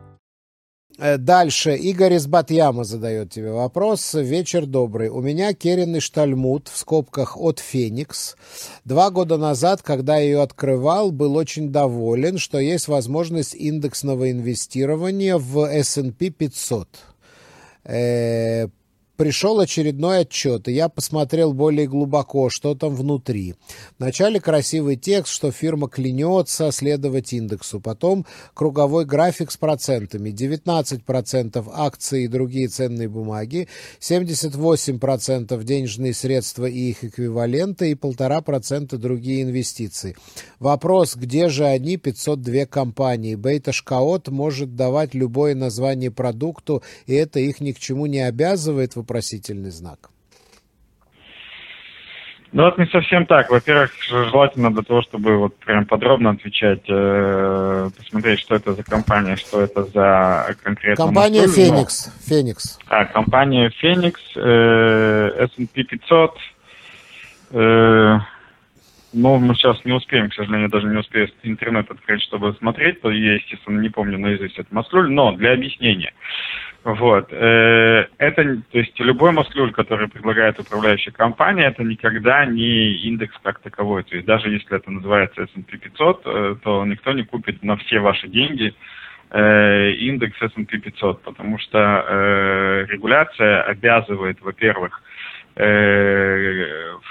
Э, 0.98 1.16
дальше. 1.16 1.76
Игорь 1.76 2.14
из 2.14 2.26
Батьяма 2.26 2.82
задает 2.82 3.30
тебе 3.30 3.52
вопрос. 3.52 4.14
Вечер 4.14 4.66
добрый. 4.66 5.10
У 5.10 5.20
меня 5.20 5.54
керенный 5.54 6.00
штальмут 6.00 6.66
в 6.66 6.76
скобках 6.76 7.36
от 7.36 7.60
Феникс. 7.60 8.36
Два 8.84 9.10
года 9.10 9.36
назад, 9.36 9.80
когда 9.82 10.16
я 10.16 10.24
ее 10.24 10.42
открывал, 10.42 11.12
был 11.12 11.36
очень 11.36 11.70
доволен, 11.70 12.38
что 12.38 12.58
есть 12.58 12.88
возможность 12.88 13.54
индексного 13.54 14.32
инвестирования 14.32 15.38
в 15.38 15.64
S&P 15.70 16.30
500 16.30 16.88
пришел 19.18 19.58
очередной 19.58 20.20
отчет, 20.20 20.68
и 20.68 20.72
я 20.72 20.88
посмотрел 20.88 21.52
более 21.52 21.88
глубоко, 21.88 22.50
что 22.50 22.76
там 22.76 22.94
внутри. 22.94 23.56
Вначале 23.98 24.40
красивый 24.40 24.94
текст, 24.96 25.32
что 25.32 25.50
фирма 25.50 25.88
клянется 25.88 26.70
следовать 26.70 27.32
индексу. 27.32 27.80
Потом 27.80 28.24
круговой 28.54 29.04
график 29.04 29.50
с 29.50 29.56
процентами. 29.56 30.30
19% 30.30 31.68
акции 31.74 32.24
и 32.24 32.28
другие 32.28 32.68
ценные 32.68 33.08
бумаги, 33.08 33.68
78% 34.00 35.64
денежные 35.64 36.14
средства 36.14 36.66
и 36.66 36.90
их 36.90 37.02
эквиваленты 37.02 37.90
и 37.90 37.94
1,5% 37.94 38.96
другие 38.98 39.42
инвестиции. 39.42 40.16
Вопрос, 40.60 41.16
где 41.16 41.48
же 41.48 41.64
они, 41.64 41.96
502 41.96 42.66
компании? 42.66 43.34
Бейта 43.34 43.72
Шкаот 43.72 44.28
может 44.28 44.76
давать 44.76 45.14
любое 45.14 45.56
название 45.56 46.12
продукту, 46.12 46.84
и 47.06 47.14
это 47.14 47.40
их 47.40 47.60
ни 47.60 47.72
к 47.72 47.80
чему 47.80 48.06
не 48.06 48.20
обязывает, 48.20 48.94
вопросительный 49.08 49.70
знак? 49.70 50.10
Ну, 52.50 52.66
это 52.66 52.80
не 52.80 52.86
совсем 52.88 53.26
так. 53.26 53.50
Во-первых, 53.50 53.90
желательно 54.08 54.72
для 54.72 54.82
того, 54.82 55.02
чтобы 55.02 55.36
вот 55.36 55.56
прям 55.58 55.84
подробно 55.84 56.30
отвечать, 56.30 56.82
э, 56.88 57.90
посмотреть, 57.94 58.40
что 58.40 58.54
это 58.54 58.72
за 58.72 58.82
компания, 58.82 59.36
что 59.36 59.60
это 59.60 59.84
за 59.84 60.56
конкретно... 60.62 61.04
Компания 61.04 61.46
Феникс. 61.46 62.10
Феникс. 62.26 62.78
А, 62.88 63.04
компания 63.04 63.70
Феникс, 63.70 64.22
э, 64.36 65.44
S&P 65.44 65.84
500. 65.84 66.38
Э, 67.50 68.18
ну, 69.12 69.38
мы 69.38 69.54
сейчас 69.54 69.84
не 69.84 69.92
успеем, 69.92 70.30
к 70.30 70.34
сожалению, 70.34 70.70
даже 70.70 70.86
не 70.86 70.96
успею 70.96 71.28
интернет 71.42 71.90
открыть, 71.90 72.22
чтобы 72.22 72.54
смотреть. 72.54 73.02
То 73.02 73.10
я, 73.10 73.34
естественно, 73.34 73.78
не 73.78 73.90
помню 73.90 74.18
наизусть 74.18 74.58
этот 74.58 74.72
маслюль, 74.72 75.10
но 75.10 75.32
для 75.32 75.52
объяснения. 75.52 76.12
Вот. 76.88 77.28
Э, 77.32 78.06
это, 78.16 78.62
то 78.70 78.78
есть 78.78 78.98
любой 78.98 79.32
маслюль, 79.32 79.72
который 79.72 80.08
предлагает 80.08 80.58
управляющая 80.58 81.12
компания, 81.12 81.66
это 81.66 81.84
никогда 81.84 82.46
не 82.46 82.92
индекс 83.06 83.34
как 83.42 83.58
таковой. 83.58 84.04
То 84.04 84.14
есть 84.16 84.26
даже 84.26 84.48
если 84.48 84.74
это 84.74 84.90
называется 84.90 85.42
S&P 85.42 85.76
500, 85.76 86.22
э, 86.24 86.56
то 86.62 86.86
никто 86.86 87.12
не 87.12 87.24
купит 87.24 87.62
на 87.62 87.76
все 87.76 87.98
ваши 87.98 88.26
деньги 88.28 88.74
э, 89.30 89.90
индекс 89.98 90.40
S&P 90.40 90.78
500, 90.78 91.20
потому 91.24 91.58
что 91.58 92.86
регуляция 92.88 93.64
обязывает, 93.64 94.40
во-первых, 94.40 95.02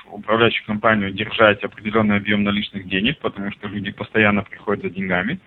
управляющую 0.10 0.66
компанию 0.66 1.12
держать 1.12 1.64
определенный 1.64 2.18
объем 2.18 2.44
наличных 2.44 2.88
денег, 2.88 3.20
потому 3.20 3.52
что 3.52 3.68
люди 3.68 3.92
постоянно 3.92 4.42
приходят 4.42 4.84
за 4.84 4.90
деньгами 4.90 5.40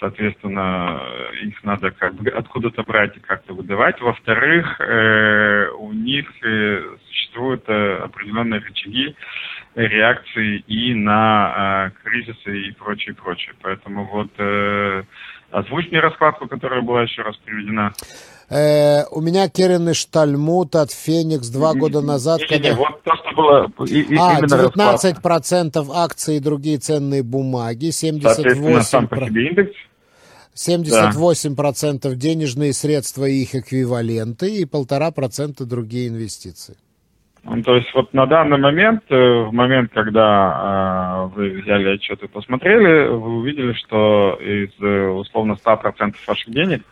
соответственно, 0.00 1.00
их 1.42 1.62
надо 1.64 1.90
как 1.90 2.14
бы 2.14 2.30
откуда-то 2.30 2.82
брать 2.82 3.16
и 3.16 3.20
как-то 3.20 3.54
выдавать. 3.54 4.00
Во-вторых, 4.00 4.80
э, 4.80 5.68
у 5.78 5.92
них 5.92 6.26
э, 6.44 6.96
существуют 7.06 7.64
э, 7.68 7.98
определенные 7.98 8.60
рычаги 8.60 9.14
реакции 9.74 10.58
и 10.66 10.94
на 10.94 11.92
э, 11.94 12.02
кризисы 12.02 12.68
и 12.68 12.72
прочее, 12.72 13.14
прочее. 13.14 13.54
Поэтому 13.62 14.04
вот 14.04 14.30
э, 14.38 15.04
озвучь 15.50 15.90
мне 15.90 16.00
раскладку, 16.00 16.48
которая 16.48 16.82
была 16.82 17.02
еще 17.02 17.22
раз 17.22 17.36
приведена. 17.36 17.92
Э, 18.50 19.04
у 19.10 19.20
меня 19.20 19.48
Керен 19.48 19.92
Штальмут 19.92 20.74
от 20.74 20.90
Феникс 20.90 21.48
два 21.48 21.74
года 21.74 22.00
назад. 22.00 22.40
Не, 22.40 22.46
когда... 22.46 22.68
не, 22.70 22.74
вот 22.74 23.02
то, 23.02 23.12
что 23.16 23.34
было 23.34 23.70
и, 23.86 24.16
а, 24.16 24.40
19% 24.40 25.20
процентов 25.20 25.90
акций 25.92 26.38
и 26.38 26.40
другие 26.40 26.78
ценные 26.78 27.22
бумаги, 27.22 27.90
78%. 27.90 28.82
сам 28.82 29.06
по 29.08 29.16
себе 29.16 29.48
индекс. 29.48 29.76
78% 30.54 32.00
да. 32.02 32.14
денежные 32.14 32.72
средства 32.72 33.26
и 33.26 33.42
их 33.42 33.54
эквиваленты 33.54 34.50
и 34.50 34.64
1,5% 34.64 35.64
другие 35.64 36.08
инвестиции. 36.08 36.76
Ну, 37.44 37.62
то 37.62 37.76
есть 37.76 37.92
вот 37.94 38.12
на 38.12 38.26
данный 38.26 38.58
момент, 38.58 39.04
э, 39.08 39.14
в 39.14 39.52
момент, 39.52 39.92
когда 39.92 41.28
э, 41.30 41.34
вы 41.34 41.50
взяли 41.62 41.94
отчет 41.94 42.22
и 42.22 42.28
посмотрели, 42.28 43.08
вы 43.08 43.38
увидели, 43.38 43.72
что 43.74 44.38
из 44.40 44.70
э, 44.80 45.08
условно 45.08 45.56
100% 45.64 46.14
ваших 46.26 46.50
денег 46.50 46.82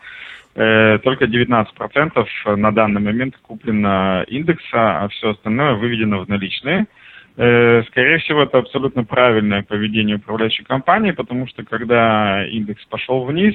только 0.55 1.25
19% 1.25 2.55
на 2.55 2.71
данный 2.71 2.99
момент 2.99 3.37
куплено 3.43 4.23
индекса, 4.27 5.03
а 5.03 5.07
все 5.09 5.29
остальное 5.29 5.75
выведено 5.75 6.25
в 6.25 6.27
наличные. 6.27 6.87
Скорее 7.35 8.17
всего, 8.17 8.41
это 8.41 8.57
абсолютно 8.57 9.03
правильное 9.03 9.61
поведение 9.61 10.15
управляющей 10.15 10.63
компании, 10.63 11.11
потому 11.11 11.45
что 11.45 11.63
когда 11.63 12.43
индекс 12.47 12.83
пошел 12.85 13.23
вниз, 13.25 13.53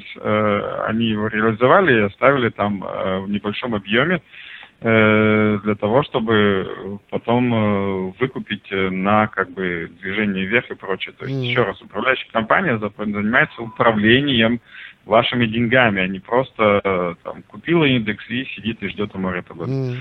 они 0.87 1.07
его 1.07 1.27
реализовали 1.27 1.93
и 1.93 2.05
оставили 2.05 2.51
там 2.51 2.79
в 2.79 3.29
небольшом 3.29 3.75
объеме 3.75 4.21
для 4.83 5.75
того, 5.75 6.03
чтобы 6.03 6.99
потом 7.09 8.11
выкупить 8.19 8.69
на 8.69 9.27
как 9.27 9.49
бы 9.51 9.89
движение 10.01 10.45
вверх 10.45 10.69
и 10.71 10.75
прочее. 10.75 11.15
То 11.17 11.25
есть, 11.25 11.37
mm. 11.37 11.45
еще 11.45 11.63
раз, 11.63 11.81
управляющая 11.81 12.29
компания 12.31 12.77
занимается 12.77 13.61
управлением 13.61 14.59
вашими 15.05 15.45
деньгами, 15.45 16.01
а 16.01 16.07
не 16.07 16.19
просто 16.19 17.15
там 17.23 17.43
купила 17.43 17.85
индекс 17.85 18.25
и 18.29 18.43
сидит 18.55 18.83
и 18.83 18.89
ждет 18.89 19.15
у 19.15 19.19
моря 19.19 19.41
погоды. 19.41 19.71
Mm. 19.71 19.95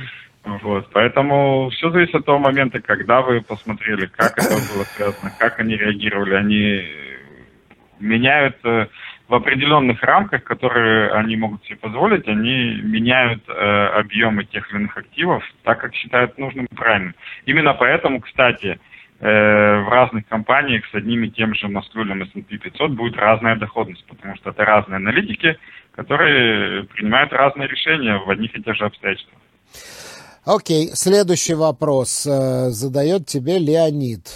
Вот, 0.45 0.89
поэтому 0.93 1.71
все 1.71 1.91
зависит 1.91 2.17
от 2.17 2.27
того 2.27 2.41
момента, 2.41 2.81
когда 2.81 3.23
вы 3.23 3.43
посмотрели, 3.43 4.07
как 4.07 4.37
это 4.37 4.55
было 4.55 4.83
связано, 4.97 5.31
как 5.39 5.61
они 5.61 5.77
реагировали. 5.77 6.35
Они 6.35 6.83
меняют 8.01 8.57
э, 8.65 8.89
в 9.33 9.35
определенных 9.35 10.03
рамках, 10.03 10.45
которые 10.45 11.11
они 11.13 11.37
могут 11.37 11.65
себе 11.65 11.77
позволить, 11.77 12.29
они 12.29 12.83
меняют 12.83 13.43
э, 13.49 13.53
объемы 14.01 14.45
тех 14.45 14.71
или 14.71 14.81
иных 14.81 14.95
активов 14.95 15.43
так, 15.63 15.81
как 15.81 15.95
считают 15.95 16.37
нужным 16.37 16.67
и 16.67 16.75
правильным. 16.75 17.15
Именно 17.47 17.73
поэтому, 17.73 18.21
кстати, 18.21 18.79
в 19.19 19.89
разных 19.89 20.27
компаниях 20.27 20.85
с 20.91 20.95
одним 20.97 21.23
и 21.23 21.31
тем 21.31 21.55
же 21.55 21.69
маструлем 21.69 22.23
S&P 22.25 22.59
500 22.59 22.91
будет 22.91 23.17
разная 23.17 23.55
доходность, 23.55 24.05
потому 24.07 24.35
что 24.35 24.51
это 24.51 24.65
разные 24.65 24.97
аналитики, 24.97 25.57
которые 25.93 26.85
принимают 26.85 27.33
разные 27.33 27.69
решения 27.69 28.19
в 28.19 28.29
одних 28.29 28.55
и 28.57 28.63
тех 28.63 28.77
же 28.77 28.85
обстоятельствах. 28.85 29.39
Окей, 30.45 30.89
следующий 30.95 31.55
вопрос 31.55 32.27
э, 32.27 32.71
задает 32.71 33.27
тебе 33.27 33.61
Леонид. 33.61 34.27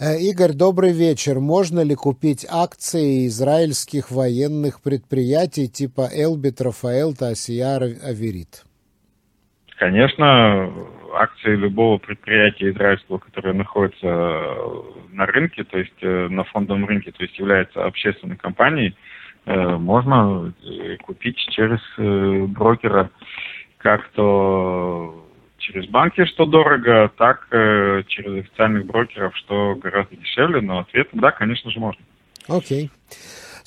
Э, 0.00 0.16
Игорь, 0.16 0.52
добрый 0.52 0.92
вечер. 0.92 1.40
Можно 1.40 1.82
ли 1.82 1.96
купить 1.96 2.46
акции 2.48 3.26
израильских 3.26 4.12
военных 4.12 4.80
предприятий 4.80 5.66
типа 5.66 6.06
Элбит, 6.14 6.60
Рафаэл, 6.60 7.14
Тасияр, 7.14 7.82
Аверит? 7.82 8.62
Конечно, 9.76 10.72
акции 11.14 11.56
любого 11.56 11.98
предприятия 11.98 12.70
израильского, 12.70 13.18
которое 13.18 13.54
находится 13.54 14.06
на 15.10 15.26
рынке, 15.26 15.64
то 15.64 15.78
есть 15.78 16.00
э, 16.02 16.28
на 16.28 16.44
фондовом 16.44 16.86
рынке, 16.86 17.10
то 17.10 17.24
есть 17.24 17.36
является 17.36 17.84
общественной 17.84 18.36
компанией, 18.36 18.94
можно 19.46 20.52
купить 21.06 21.38
через 21.52 21.80
брокера 22.50 23.10
как-то 23.78 25.27
через 25.68 25.88
банки, 25.88 26.24
что 26.24 26.46
дорого, 26.46 27.10
так 27.16 27.46
э, 27.50 28.02
через 28.08 28.44
официальных 28.44 28.86
брокеров, 28.86 29.36
что 29.36 29.76
гораздо 29.76 30.16
дешевле, 30.16 30.60
но 30.60 30.80
ответ 30.80 31.08
да, 31.12 31.30
конечно 31.30 31.70
же, 31.70 31.78
можно. 31.78 32.02
Окей. 32.48 32.86
Okay. 32.86 32.90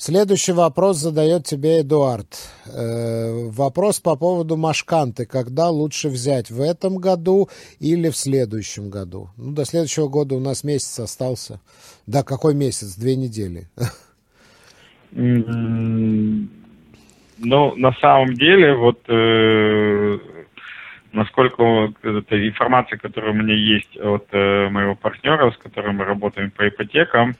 Следующий 0.04 0.50
вопрос 0.50 0.96
задает 0.96 1.44
тебе 1.44 1.82
Эдуард. 1.82 2.26
Э, 2.66 3.48
вопрос 3.50 4.00
по 4.00 4.16
поводу 4.16 4.56
Машканты. 4.56 5.26
Когда 5.26 5.70
лучше 5.70 6.08
взять, 6.08 6.50
в 6.50 6.60
этом 6.60 6.96
году 6.96 7.48
или 7.78 8.10
в 8.10 8.16
следующем 8.16 8.90
году? 8.90 9.28
Ну, 9.36 9.52
до 9.52 9.64
следующего 9.64 10.08
года 10.08 10.34
у 10.34 10.40
нас 10.40 10.64
месяц 10.64 10.98
остался. 10.98 11.60
Да, 12.08 12.24
какой 12.24 12.56
месяц? 12.56 12.96
Две 12.96 13.14
недели. 13.14 13.68
Ну, 15.12 16.48
на 17.76 17.92
самом 18.00 18.34
деле, 18.34 18.74
вот 18.74 18.98
э, 19.06 20.18
насколько 21.12 21.92
эта 22.02 22.48
информация, 22.48 22.98
которая 22.98 23.32
у 23.32 23.34
меня 23.34 23.54
есть 23.54 23.96
от 23.98 24.26
э, 24.32 24.68
моего 24.70 24.94
партнера, 24.94 25.50
с 25.50 25.56
которым 25.58 25.96
мы 25.96 26.04
работаем 26.04 26.50
по 26.50 26.66
ипотекам, 26.66 27.34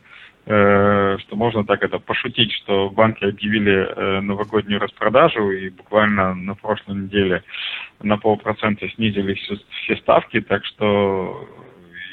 э, 0.47 1.17
что 1.21 1.37
можно 1.37 1.65
так 1.65 1.83
это 1.83 1.99
пошутить, 1.99 2.53
что 2.53 2.91
банки 2.91 3.25
объявили 3.25 3.73
э, 3.73 4.21
новогоднюю 4.21 4.81
распродажу 4.81 5.51
и 5.51 5.71
буквально 5.71 6.35
на 6.35 6.55
прошлой 6.55 6.97
неделе 6.97 7.43
на 8.03 8.19
полпроцента 8.19 8.89
снизили 8.91 9.35
все, 9.35 9.57
все 9.83 9.97
ставки, 9.97 10.41
так 10.41 10.65
что 10.65 11.49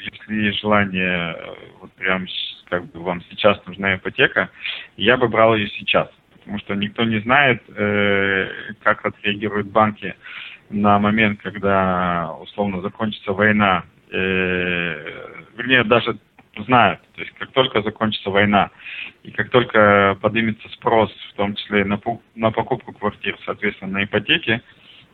если 0.04 0.46
есть 0.46 0.60
желание, 0.60 1.36
вот 1.80 1.92
прям 1.92 2.26
как 2.68 2.86
бы 2.90 3.00
вам 3.00 3.22
сейчас 3.30 3.60
нужна 3.66 3.96
ипотека, 3.96 4.48
я 4.96 5.16
бы 5.16 5.28
брал 5.28 5.56
ее 5.56 5.68
сейчас, 5.68 6.08
потому 6.32 6.58
что 6.58 6.74
никто 6.74 7.04
не 7.04 7.20
знает, 7.20 7.62
э, 7.68 8.48
как 8.82 9.04
отреагируют 9.04 9.68
банки 9.68 10.14
на 10.70 10.98
момент, 10.98 11.40
когда 11.42 12.32
условно 12.40 12.80
закончится 12.80 13.32
война, 13.32 13.84
э, 14.10 14.16
вернее, 15.56 15.84
даже 15.84 16.18
знают, 16.64 17.00
то 17.14 17.22
есть 17.22 17.32
как 17.38 17.52
только 17.52 17.82
закончится 17.82 18.30
война 18.30 18.70
и 19.22 19.30
как 19.30 19.50
только 19.50 20.16
поднимется 20.20 20.68
спрос, 20.70 21.10
в 21.32 21.36
том 21.36 21.54
числе 21.54 21.84
на, 21.84 22.00
на 22.34 22.50
покупку 22.50 22.92
квартир, 22.92 23.38
соответственно, 23.44 23.92
на 23.92 24.04
ипотеки, 24.04 24.62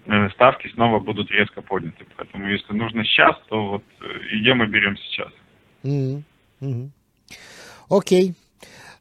э, 0.07 0.31
ставки 0.31 0.69
снова 0.69 1.01
будут 1.01 1.31
резко 1.31 1.62
подняты. 1.62 2.07
Поэтому 2.16 2.49
если 2.49 2.73
нужно 2.73 3.05
сейчас, 3.05 3.37
то 3.49 3.66
вот 3.66 3.85
э, 4.01 4.05
идем 4.33 4.62
и 4.62 4.66
берем 4.66 4.97
сейчас. 4.97 5.33
Mm-hmm. 5.85 6.23
Mm-hmm. 6.62 6.90
Окей. 7.90 8.35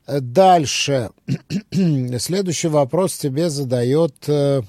Дальше. 0.07 1.09
Следующий 1.71 2.67
вопрос 2.67 3.17
тебе 3.17 3.49
задает 3.49 4.13
э, 4.27 4.61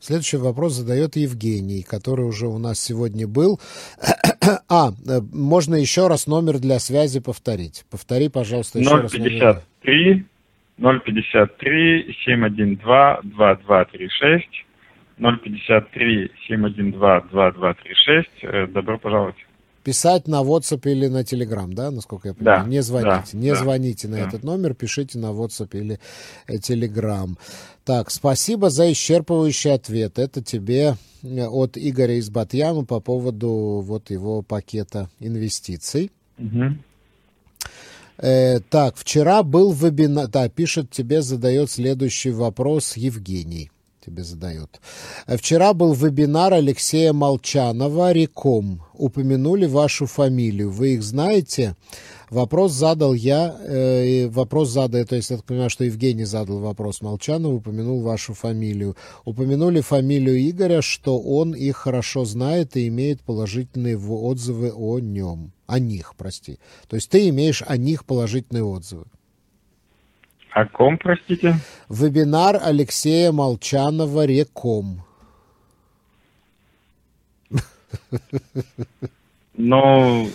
Следующий 0.00 0.38
вопрос 0.38 0.72
задает 0.72 1.16
Евгений, 1.16 1.82
который 1.82 2.24
уже 2.24 2.46
у 2.46 2.58
нас 2.58 2.80
сегодня 2.80 3.28
был. 3.28 3.60
а, 4.68 4.92
э, 5.06 5.20
можно 5.30 5.74
еще 5.74 6.08
раз 6.08 6.26
номер 6.26 6.58
для 6.58 6.78
связи 6.78 7.20
повторить. 7.20 7.84
Повтори, 7.90 8.30
пожалуйста, 8.30 8.78
еще 8.78 9.02
053, 9.02 9.40
раз. 9.40 9.62
053 10.78 12.16
712 12.24 13.36
2236 13.36 14.64
053 15.18 16.30
712 16.48 17.30
2236. 17.30 18.72
Добро 18.72 18.98
пожаловать 18.98 19.36
писать 19.82 20.28
на 20.28 20.42
WhatsApp 20.42 20.90
или 20.90 21.06
на 21.06 21.22
Telegram, 21.22 21.72
да, 21.72 21.90
насколько 21.90 22.28
я 22.28 22.34
понимаю? 22.34 22.64
Да, 22.64 22.68
не 22.68 22.82
звоните. 22.82 23.28
Да, 23.32 23.38
не 23.38 23.50
да, 23.50 23.56
звоните 23.56 24.08
на 24.08 24.16
да. 24.16 24.28
этот 24.28 24.42
номер, 24.42 24.74
пишите 24.74 25.18
на 25.18 25.26
WhatsApp 25.26 25.68
или 25.72 25.98
э, 26.46 26.56
Telegram. 26.56 27.36
Так, 27.84 28.10
спасибо 28.10 28.70
за 28.70 28.90
исчерпывающий 28.92 29.72
ответ. 29.72 30.18
Это 30.18 30.42
тебе 30.42 30.96
э, 31.22 31.46
от 31.46 31.76
Игоря 31.76 32.18
из 32.18 32.30
Батьяма 32.30 32.84
по 32.84 33.00
поводу 33.00 33.82
вот 33.84 34.10
его 34.10 34.42
пакета 34.42 35.08
инвестиций. 35.18 36.10
Угу. 36.38 36.76
Э, 38.18 38.60
так, 38.60 38.96
вчера 38.96 39.42
был 39.42 39.72
вебинар... 39.72 40.28
Да, 40.28 40.48
пишет 40.48 40.90
тебе, 40.90 41.22
задает 41.22 41.70
следующий 41.70 42.30
вопрос 42.30 42.96
Евгений 42.96 43.70
тебе 44.10 44.24
задает. 44.24 44.80
Вчера 45.26 45.72
был 45.72 45.92
вебинар 45.94 46.52
Алексея 46.54 47.12
Молчанова 47.12 48.12
«Реком». 48.12 48.82
Упомянули 48.94 49.66
вашу 49.66 50.06
фамилию. 50.06 50.70
Вы 50.70 50.94
их 50.94 51.02
знаете? 51.02 51.76
Вопрос 52.28 52.72
задал 52.72 53.14
я, 53.14 53.56
э, 53.66 54.28
вопрос 54.28 54.68
задал, 54.70 55.04
то 55.04 55.16
есть 55.16 55.30
я 55.30 55.36
так 55.36 55.46
понимаю, 55.46 55.70
что 55.70 55.84
Евгений 55.84 56.24
задал 56.24 56.58
вопрос 56.60 57.00
Молчанову, 57.00 57.56
упомянул 57.56 58.02
вашу 58.02 58.34
фамилию. 58.34 58.96
Упомянули 59.24 59.80
фамилию 59.80 60.38
Игоря, 60.48 60.82
что 60.82 61.18
он 61.18 61.54
их 61.54 61.76
хорошо 61.76 62.24
знает 62.24 62.76
и 62.76 62.86
имеет 62.88 63.20
положительные 63.22 63.98
отзывы 63.98 64.72
о 64.72 65.00
нем. 65.00 65.52
О 65.66 65.78
них, 65.78 66.14
прости. 66.16 66.58
То 66.88 66.96
есть 66.96 67.10
ты 67.10 67.28
имеешь 67.30 67.62
о 67.66 67.76
них 67.76 68.04
положительные 68.04 68.64
отзывы. 68.64 69.06
О 70.52 70.66
ком, 70.66 70.98
простите? 70.98 71.56
Вебинар 71.88 72.56
Алексея 72.62 73.32
Молчанова 73.32 74.26
«Реком». 74.26 75.02
Но 79.56 80.26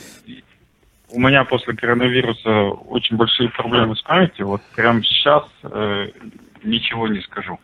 у 1.10 1.20
меня 1.20 1.44
после 1.46 1.76
коронавируса 1.76 2.70
очень 2.88 3.18
большие 3.18 3.50
проблемы 3.50 3.96
с 3.96 4.02
памятью. 4.02 4.48
Вот 4.48 4.62
прямо 4.76 5.04
сейчас 5.04 5.44
э, 5.64 6.10
ничего 6.64 7.08
не 7.08 7.22
скажу. 7.22 7.60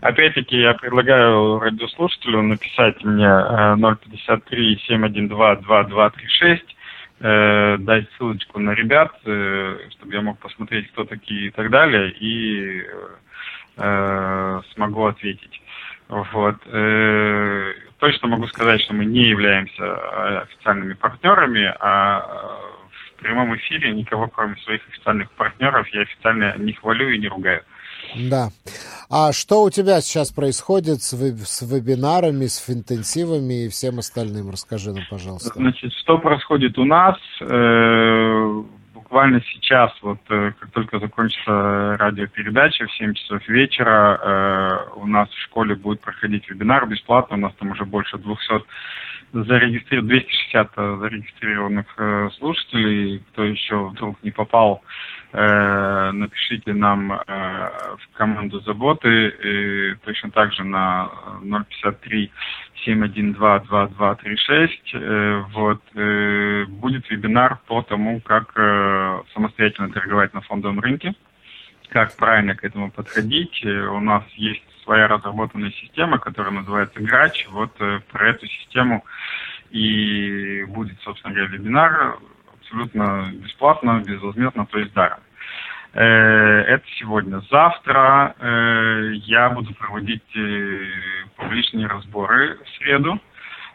Опять-таки 0.00 0.58
я 0.58 0.74
предлагаю 0.74 1.58
радиослушателю 1.60 2.42
написать 2.42 3.02
мне 3.04 3.26
э, 3.26 3.76
053 3.76 4.82
712 4.86 5.66
2236 5.66 6.75
э, 7.20 7.76
дать 7.78 8.08
ссылочку 8.16 8.58
на 8.58 8.72
ребят, 8.72 9.12
э, 9.24 9.78
чтобы 9.90 10.14
я 10.14 10.20
мог 10.22 10.38
посмотреть, 10.38 10.90
кто 10.92 11.04
такие 11.04 11.48
и 11.48 11.50
так 11.50 11.70
далее, 11.70 12.10
и 12.10 12.84
э, 13.76 14.60
смогу 14.74 15.06
ответить. 15.06 15.62
Вот. 16.08 16.56
Э, 16.66 17.72
точно 17.98 18.28
могу 18.28 18.46
сказать, 18.46 18.80
что 18.82 18.94
мы 18.94 19.04
не 19.04 19.24
являемся 19.28 19.82
э, 19.82 20.38
официальными 20.42 20.94
партнерами, 20.94 21.74
а 21.80 22.20
э, 22.20 22.86
в 23.16 23.20
прямом 23.20 23.56
эфире 23.56 23.92
никого, 23.92 24.28
кроме 24.28 24.56
своих 24.56 24.86
официальных 24.88 25.30
партнеров, 25.32 25.88
я 25.88 26.02
официально 26.02 26.56
не 26.58 26.74
хвалю 26.74 27.08
и 27.08 27.18
не 27.18 27.28
ругаю. 27.28 27.62
Да. 28.16 28.48
А 29.08 29.32
что 29.32 29.62
у 29.62 29.70
тебя 29.70 30.00
сейчас 30.00 30.32
происходит 30.32 31.02
с, 31.02 31.12
веб 31.12 31.38
с 31.38 31.62
вебинарами, 31.62 32.46
с 32.46 32.68
интенсивами 32.68 33.66
и 33.66 33.68
всем 33.68 33.98
остальным? 33.98 34.50
Расскажи 34.50 34.92
нам, 34.92 35.04
пожалуйста. 35.08 35.52
Значит, 35.54 35.92
что 35.92 36.18
происходит 36.18 36.76
у 36.78 36.84
нас? 36.84 37.16
Э, 37.40 38.62
буквально 38.94 39.40
сейчас, 39.42 39.92
вот 40.02 40.18
э, 40.28 40.52
как 40.58 40.70
только 40.72 40.98
закончится 40.98 41.96
радиопередача 41.98 42.86
в 42.86 42.92
7 42.96 43.14
часов 43.14 43.48
вечера, 43.48 44.18
э, 44.20 44.98
у 44.98 45.06
нас 45.06 45.28
в 45.28 45.42
школе 45.44 45.76
будет 45.76 46.00
проходить 46.00 46.48
вебинар 46.50 46.86
бесплатно. 46.86 47.36
У 47.36 47.40
нас 47.40 47.52
там 47.60 47.70
уже 47.70 47.84
больше 47.84 48.18
200 48.18 48.64
зарегистрирован 49.32 50.08
260 50.08 50.70
зарегистрированных 51.00 52.32
слушателей. 52.38 53.22
Кто 53.32 53.44
еще 53.44 53.88
вдруг 53.88 54.16
не 54.22 54.30
попал, 54.30 54.82
напишите 56.12 56.72
нам 56.72 57.12
э, 57.12 57.16
в 57.26 58.16
команду 58.16 58.60
заботы. 58.60 59.96
Точно 60.04 60.30
так 60.30 60.52
же 60.52 60.64
на 60.64 61.10
053 61.42 62.32
712 62.84 63.68
2236. 63.68 64.94
Э, 64.94 65.44
вот, 65.52 65.82
э, 65.94 66.64
будет 66.66 67.10
вебинар 67.10 67.58
по 67.66 67.82
тому, 67.82 68.20
как 68.20 68.52
э, 68.56 69.22
самостоятельно 69.34 69.90
торговать 69.90 70.32
на 70.34 70.40
фондовом 70.40 70.80
рынке 70.80 71.14
как 71.88 72.16
правильно 72.16 72.54
к 72.54 72.64
этому 72.64 72.90
подходить. 72.90 73.64
Э, 73.64 73.86
у 73.88 74.00
нас 74.00 74.24
есть 74.36 74.62
своя 74.84 75.08
разработанная 75.08 75.70
система, 75.72 76.18
которая 76.18 76.52
называется 76.52 77.00
Грач. 77.00 77.46
Вот 77.50 77.70
э, 77.80 78.00
про 78.10 78.28
эту 78.30 78.46
систему 78.46 79.04
и 79.70 80.64
будет, 80.68 81.00
собственно 81.00 81.34
говоря, 81.34 81.50
вебинар 81.50 82.18
абсолютно 82.60 83.30
бесплатно, 83.32 84.02
безвозмездно, 84.06 84.66
то 84.66 84.78
есть 84.78 84.92
даром. 84.92 85.20
Это 85.98 86.84
сегодня. 86.98 87.40
Завтра 87.50 88.34
я 89.26 89.50
буду 89.50 89.74
проводить 89.74 90.22
публичные 91.36 91.86
разборы 91.86 92.58
в 92.64 92.68
среду. 92.76 93.20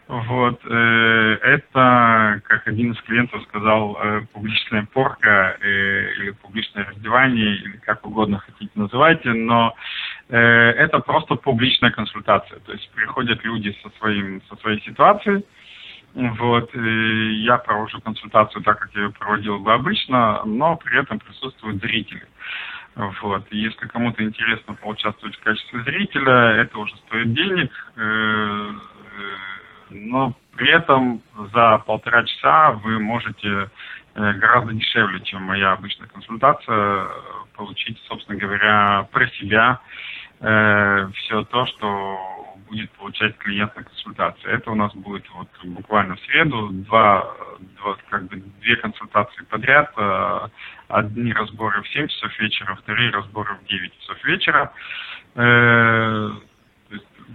Вот, 0.08 0.60
э, 0.66 1.38
это, 1.42 2.42
как 2.44 2.66
один 2.66 2.92
из 2.92 3.00
клиентов 3.02 3.42
сказал, 3.44 3.96
э, 3.98 4.22
публичная 4.32 4.86
порка 4.92 5.56
э, 5.60 6.12
или 6.18 6.32
публичное 6.32 6.84
раздевание, 6.84 7.56
или 7.56 7.76
как 7.78 8.04
угодно 8.04 8.38
хотите 8.38 8.70
называйте, 8.74 9.32
но 9.32 9.74
э, 10.28 10.36
это 10.36 10.98
просто 10.98 11.36
публичная 11.36 11.92
консультация. 11.92 12.58
То 12.60 12.72
есть 12.72 12.90
приходят 12.90 13.42
люди 13.44 13.74
со, 13.82 13.90
своим, 13.98 14.42
со 14.50 14.56
своей 14.56 14.82
ситуацией, 14.82 15.46
вот, 16.14 16.74
и 16.74 17.42
я 17.44 17.56
провожу 17.56 18.00
консультацию 18.00 18.62
так, 18.62 18.80
как 18.80 18.94
я 18.94 19.02
ее 19.04 19.10
проводил 19.10 19.58
бы 19.58 19.72
обычно, 19.72 20.42
но 20.44 20.76
при 20.76 21.00
этом 21.00 21.18
присутствуют 21.18 21.80
зрители. 21.80 22.26
Вот. 22.94 23.46
И 23.50 23.58
если 23.58 23.86
кому-то 23.86 24.22
интересно 24.22 24.74
поучаствовать 24.74 25.36
в 25.36 25.42
качестве 25.42 25.82
зрителя, 25.84 26.62
это 26.62 26.78
уже 26.78 26.94
стоит 27.06 27.32
денег. 27.32 27.72
Э, 27.96 28.70
но 29.88 30.34
при 30.56 30.70
этом 30.70 31.22
за 31.54 31.78
полтора 31.86 32.24
часа 32.24 32.72
вы 32.72 32.98
можете 32.98 33.70
э, 34.14 34.32
гораздо 34.34 34.74
дешевле, 34.74 35.20
чем 35.20 35.42
моя 35.42 35.72
обычная 35.72 36.08
консультация, 36.08 37.06
получить, 37.56 37.98
собственно 38.08 38.38
говоря, 38.38 39.08
про 39.10 39.26
себя 39.28 39.80
э, 40.40 41.08
все 41.14 41.44
то, 41.44 41.64
что 41.66 42.18
будет 42.68 42.90
получать 43.22 43.38
клиент 43.38 43.76
на 43.76 43.84
консультации. 43.84 44.50
Это 44.50 44.70
у 44.70 44.74
нас 44.74 44.92
будет 44.94 45.24
вот 45.34 45.48
буквально 45.64 46.16
в 46.16 46.20
среду 46.20 46.68
два, 46.70 47.34
два 47.78 47.96
как 48.10 48.24
бы 48.24 48.42
две 48.60 48.76
консультации 48.76 49.44
подряд. 49.44 49.92
Э, 49.96 50.48
одни 50.88 51.32
разборы 51.32 51.82
в 51.82 51.88
7 51.88 52.08
часов 52.08 52.38
вечера, 52.38 52.74
вторые 52.74 53.10
разборы 53.10 53.56
в 53.62 53.66
9 53.66 54.00
часов 54.00 54.24
вечера. 54.24 54.72
Э, 55.34 56.30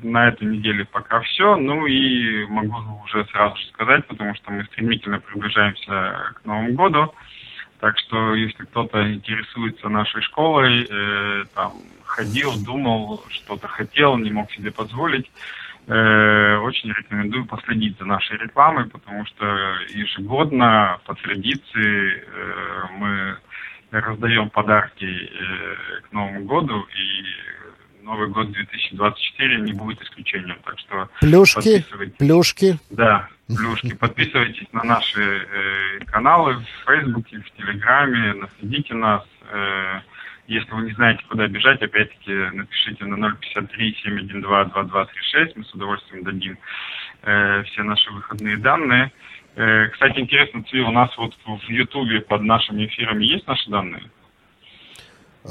на 0.04 0.28
этой 0.28 0.47
неделе 0.47 0.86
пока 0.86 1.21
все. 1.21 1.56
Ну 1.56 1.86
и 1.86 2.45
могу 2.47 3.04
уже 3.04 3.26
сразу 3.26 3.56
же 3.58 3.67
сказать, 3.67 4.06
потому 4.08 4.36
что 4.36 4.52
мы 4.52 4.63
стремительно 4.65 5.19
приближаемся 5.19 6.34
к 6.36 6.45
Новому 6.45 6.73
году. 6.73 7.13
Так 7.80 7.97
что, 8.00 8.34
если 8.34 8.63
кто-то 8.63 9.13
интересуется 9.13 9.88
нашей 9.88 10.21
школой, 10.23 10.88
э, 10.89 11.43
там, 11.54 11.73
ходил, 12.06 12.52
думал, 12.65 13.23
что-то 13.30 13.67
хотел, 13.67 14.17
не 14.17 14.32
мог 14.32 14.52
себе 14.52 14.71
позволить, 14.71 15.30
очень 15.88 16.89
рекомендую 16.91 17.45
последить 17.45 17.97
за 17.97 18.06
нашей 18.06 18.38
рекламой, 18.38 18.89
потому 18.89 19.26
что 19.26 19.45
ежегодно 19.89 21.00
по 21.06 21.15
традиции 21.15 22.23
э, 22.26 22.84
мы 22.97 23.38
раздаем 23.91 24.50
подарки 24.50 25.06
э, 25.06 26.02
к 26.02 26.12
Новому 26.12 26.43
году, 26.43 26.86
и 26.93 28.04
Новый 28.04 28.28
год 28.30 28.52
2024 28.52 29.62
не 29.62 29.73
будет 29.73 30.02
исключением. 30.02 30.58
Так 30.65 30.78
что 30.80 31.10
плюшки, 31.21 31.86
плюшки. 32.17 32.78
Да, 32.89 33.30
плюшки. 33.47 33.95
Подписывайтесь 34.00 34.67
на 34.73 34.84
наши 34.84 35.21
э, 35.21 36.06
каналы 36.06 36.56
в 36.56 36.86
Фейсбуке, 36.86 37.39
в 37.39 37.52
Телеграме, 37.58 38.34
наследите 38.34 38.93
нас. 38.93 39.23
Если 40.48 40.72
вы 40.72 40.84
не 40.84 40.94
знаете, 40.94 41.22
куда 41.28 41.48
бежать, 41.48 41.82
опять-таки 41.82 42.32
напишите 42.54 43.04
на 43.06 43.36
053-712-2236. 43.56 45.54
Мы 45.56 45.66
с 45.66 45.74
удовольствием 45.74 46.24
дадим 46.24 46.58
э, 47.24 47.64
все 47.64 47.84
наши 47.84 48.10
выходные 48.12 48.58
данные. 48.58 49.12
Э, 49.56 49.88
кстати, 49.90 50.20
интересно, 50.20 50.64
Цви, 50.64 50.82
у 50.82 50.92
нас 50.92 51.10
вот 51.18 51.36
в 51.46 51.70
Ютубе 51.70 52.22
под 52.22 52.44
нашими 52.44 52.86
эфирами 52.86 53.26
есть 53.26 53.46
наши 53.46 53.70
данные? 53.70 54.04
Э, 55.44 55.50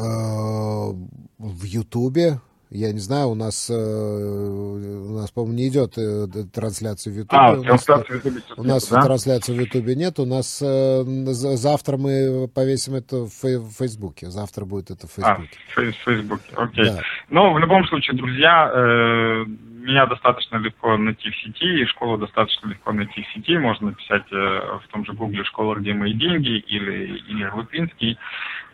в 1.39 1.65
Ютубе 1.65 2.41
я 2.71 2.93
не 2.93 2.99
знаю, 2.99 3.29
у 3.29 3.35
нас, 3.35 3.71
э, 3.71 3.75
у 3.75 5.15
нас 5.15 5.31
по-моему, 5.31 5.57
не 5.57 5.69
идет 5.69 5.97
э, 5.97 6.27
трансляция 6.53 7.13
в 7.13 7.17
Ютубе. 7.17 7.39
А, 7.39 7.53
у 7.53 7.63
нас, 7.63 7.87
в 7.87 8.11
Ютубе 8.11 8.41
у 8.57 8.63
нас 8.65 8.89
да? 8.89 9.03
трансляции 9.03 9.57
в 9.57 9.61
Ютубе 9.61 9.95
нет. 9.95 10.19
У 10.19 10.27
нас 10.27 10.61
э, 10.63 11.03
завтра 11.05 11.97
мы 11.97 12.49
повесим 12.53 12.95
это 12.95 13.27
в 13.27 13.31
Фейсбуке. 13.31 14.31
Завтра 14.31 14.65
будет 14.65 14.91
это 14.91 15.07
в 15.07 15.13
Фейсбуке. 15.13 15.59
А, 15.77 15.81
в 15.81 15.93
Фейсбуке, 16.05 16.55
окей. 16.57 16.85
Да. 16.87 17.01
Ну, 17.31 17.53
в 17.53 17.59
любом 17.59 17.87
случае, 17.87 18.17
друзья, 18.17 18.71
э, 18.75 19.45
меня 19.87 20.07
достаточно 20.07 20.57
легко 20.57 20.97
найти 20.97 21.31
в 21.31 21.37
сети, 21.37 21.83
и 21.83 21.87
школу 21.87 22.19
достаточно 22.19 22.69
легко 22.69 22.93
найти 22.93 23.23
в 23.23 23.35
сети. 23.35 23.57
Можно 23.57 23.89
написать 23.89 24.25
э, 24.33 24.35
в 24.35 24.89
том 24.91 25.05
же 25.07 25.13
гугле 25.13 25.45
«Школа, 25.45 25.77
где 25.77 25.95
мои 25.95 26.13
деньги» 26.13 26.59
или 26.59 27.23
Илья 27.29 27.55
Лупинский. 27.55 28.19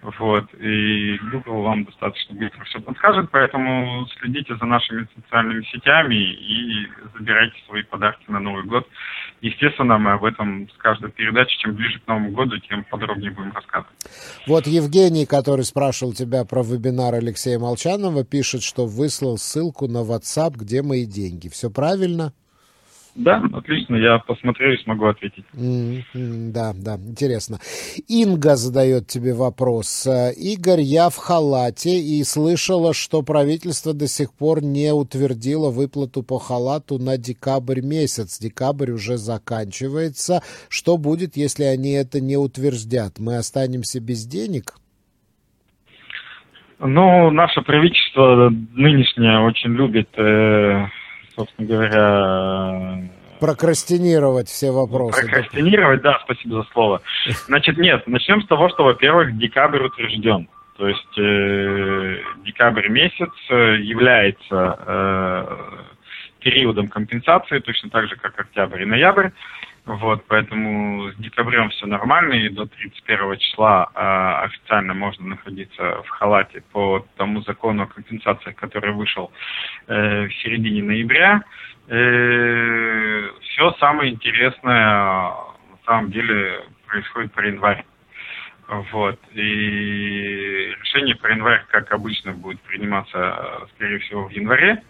Вот, 0.03 0.53
и 0.55 1.17
Google 1.31 1.63
вам 1.63 1.85
достаточно 1.85 2.35
быстро 2.35 2.65
все 2.65 2.81
подскажет, 2.81 3.31
поэтому 3.31 4.05
следите 4.19 4.57
за 4.57 4.65
нашими 4.65 5.07
социальными 5.15 5.63
сетями 5.73 6.17
и 6.17 6.89
забирайте 7.17 7.55
свои 7.69 7.85
подарки 7.85 8.25
на 8.27 8.41
Новый 8.41 8.65
год. 8.65 8.85
Естественно, 9.43 9.99
мы 9.99 10.13
об 10.13 10.25
этом 10.25 10.69
с 10.71 10.77
каждой 10.79 11.13
передачи, 11.13 11.57
чем 11.59 11.77
ближе 11.77 12.01
к 12.01 12.09
Новому 12.09 12.33
году, 12.33 12.59
тем 12.59 12.83
подробнее 12.85 13.31
будем 13.31 13.53
рассказывать. 13.53 13.95
Вот 14.49 14.67
Евгений, 14.67 15.25
который 15.25 15.65
спрашивал 15.65 16.13
тебя 16.13 16.45
про 16.45 16.65
вебинар 16.65 17.15
Алексея 17.15 17.61
Молчанова, 17.61 18.25
пишет, 18.25 18.65
что 18.65 18.87
выслал 18.87 19.39
ссылку 19.39 19.87
на 19.87 19.99
WhatsApp, 19.99 20.55
где 20.57 20.83
мои 20.83 21.07
деньги. 21.07 21.49
Все 21.49 21.71
правильно? 21.71 22.33
Да, 23.15 23.43
отлично, 23.53 23.97
я 23.97 24.19
посмотрю 24.21 24.73
и 24.73 24.83
смогу 24.83 25.05
ответить. 25.05 25.45
Mm-hmm, 25.55 26.51
да, 26.53 26.73
да, 26.75 26.97
интересно. 26.97 27.59
Инга 28.09 28.57
задает 28.57 29.07
тебе 29.07 29.35
вопрос. 29.35 30.09
Игорь, 30.37 30.81
я 30.81 31.11
в 31.11 31.17
халате 31.17 32.01
и 32.01 32.25
слышала, 32.25 32.95
что 32.95 33.23
правительство 33.23 33.93
до 33.93 34.09
сих 34.09 34.33
пор 34.33 34.63
не 34.63 34.95
утвердило 34.95 35.71
выплату 35.71 36.23
по 36.23 36.39
халату 36.39 36.99
на 36.99 37.19
декабрь 37.19 37.83
месяц. 37.83 38.39
Декабрь 38.39 38.93
уже 38.93 39.19
заканчивается. 39.19 40.41
Что 40.71 40.97
будет, 40.97 41.37
если 41.37 41.65
они 41.65 41.93
это 41.93 42.19
не 42.19 42.39
утверждят? 42.39 43.19
Мы 43.19 43.37
останемся 43.37 44.01
без 44.01 44.25
денег? 44.25 44.73
Ну, 46.79 47.31
наше 47.31 47.61
правительство 47.61 48.51
нынешнее 48.51 49.39
очень 49.41 49.71
любит 49.71 50.09
э, 50.17 50.87
собственно 51.43 51.69
говоря... 51.69 53.09
Прокрастинировать 53.41 54.49
все 54.49 54.71
вопросы. 54.71 55.21
Прокрастинировать, 55.21 56.03
да, 56.03 56.21
спасибо 56.23 56.63
за 56.63 56.71
слово. 56.73 57.03
Значит, 57.47 57.77
нет, 57.77 58.07
начнем 58.07 58.41
с 58.43 58.47
того, 58.47 58.69
что, 58.69 58.85
во-первых, 58.85 59.37
декабрь 59.37 59.85
утвержден. 59.85 60.49
То 60.77 60.89
есть 60.89 61.19
э, 61.19 62.19
декабрь 62.45 62.89
месяц 62.89 63.31
э, 63.51 63.77
является 63.81 64.79
э, 64.87 65.57
периодом 66.41 66.89
компенсации, 66.89 67.59
точно 67.59 67.91
так 67.91 68.09
же, 68.09 68.17
как 68.17 68.39
октябрь 68.39 68.83
и 68.83 68.87
ноябрь. 68.87 69.31
Вот, 69.85 70.25
поэтому 70.29 71.11
с 71.11 71.17
декабрем 71.17 71.71
все 71.71 71.87
нормально, 71.87 72.35
и 72.35 72.49
до 72.49 72.67
31 72.67 73.37
числа 73.39 73.91
э, 73.93 74.45
официально 74.45 74.95
можно 74.95 75.27
находиться 75.27 76.03
в 76.03 76.09
халате 76.09 76.63
по 76.73 77.05
тому 77.17 77.43
закону 77.43 77.83
о 77.83 77.87
компенсациях, 77.87 78.55
который 78.55 78.93
вышел 78.93 79.33
э, 79.89 80.27
в 80.29 80.35
середине 80.35 80.85
ноября. 80.85 81.43
Э, 81.89 83.29
все 83.41 83.73
самое 83.81 84.13
интересное 84.13 84.87
на 84.87 85.79
самом 85.85 86.13
деле 86.13 86.63
происходит 86.87 87.33
про 87.33 87.49
январь. 87.49 87.85
Вот. 88.69 89.19
И 89.33 90.73
решение 90.81 91.17
про 91.17 91.33
январь, 91.33 91.65
как 91.71 91.91
обычно, 91.91 92.33
будет 92.33 92.61
приниматься, 92.61 93.67
скорее 93.75 93.99
всего, 93.99 94.29
в 94.29 94.31
январе. 94.31 94.81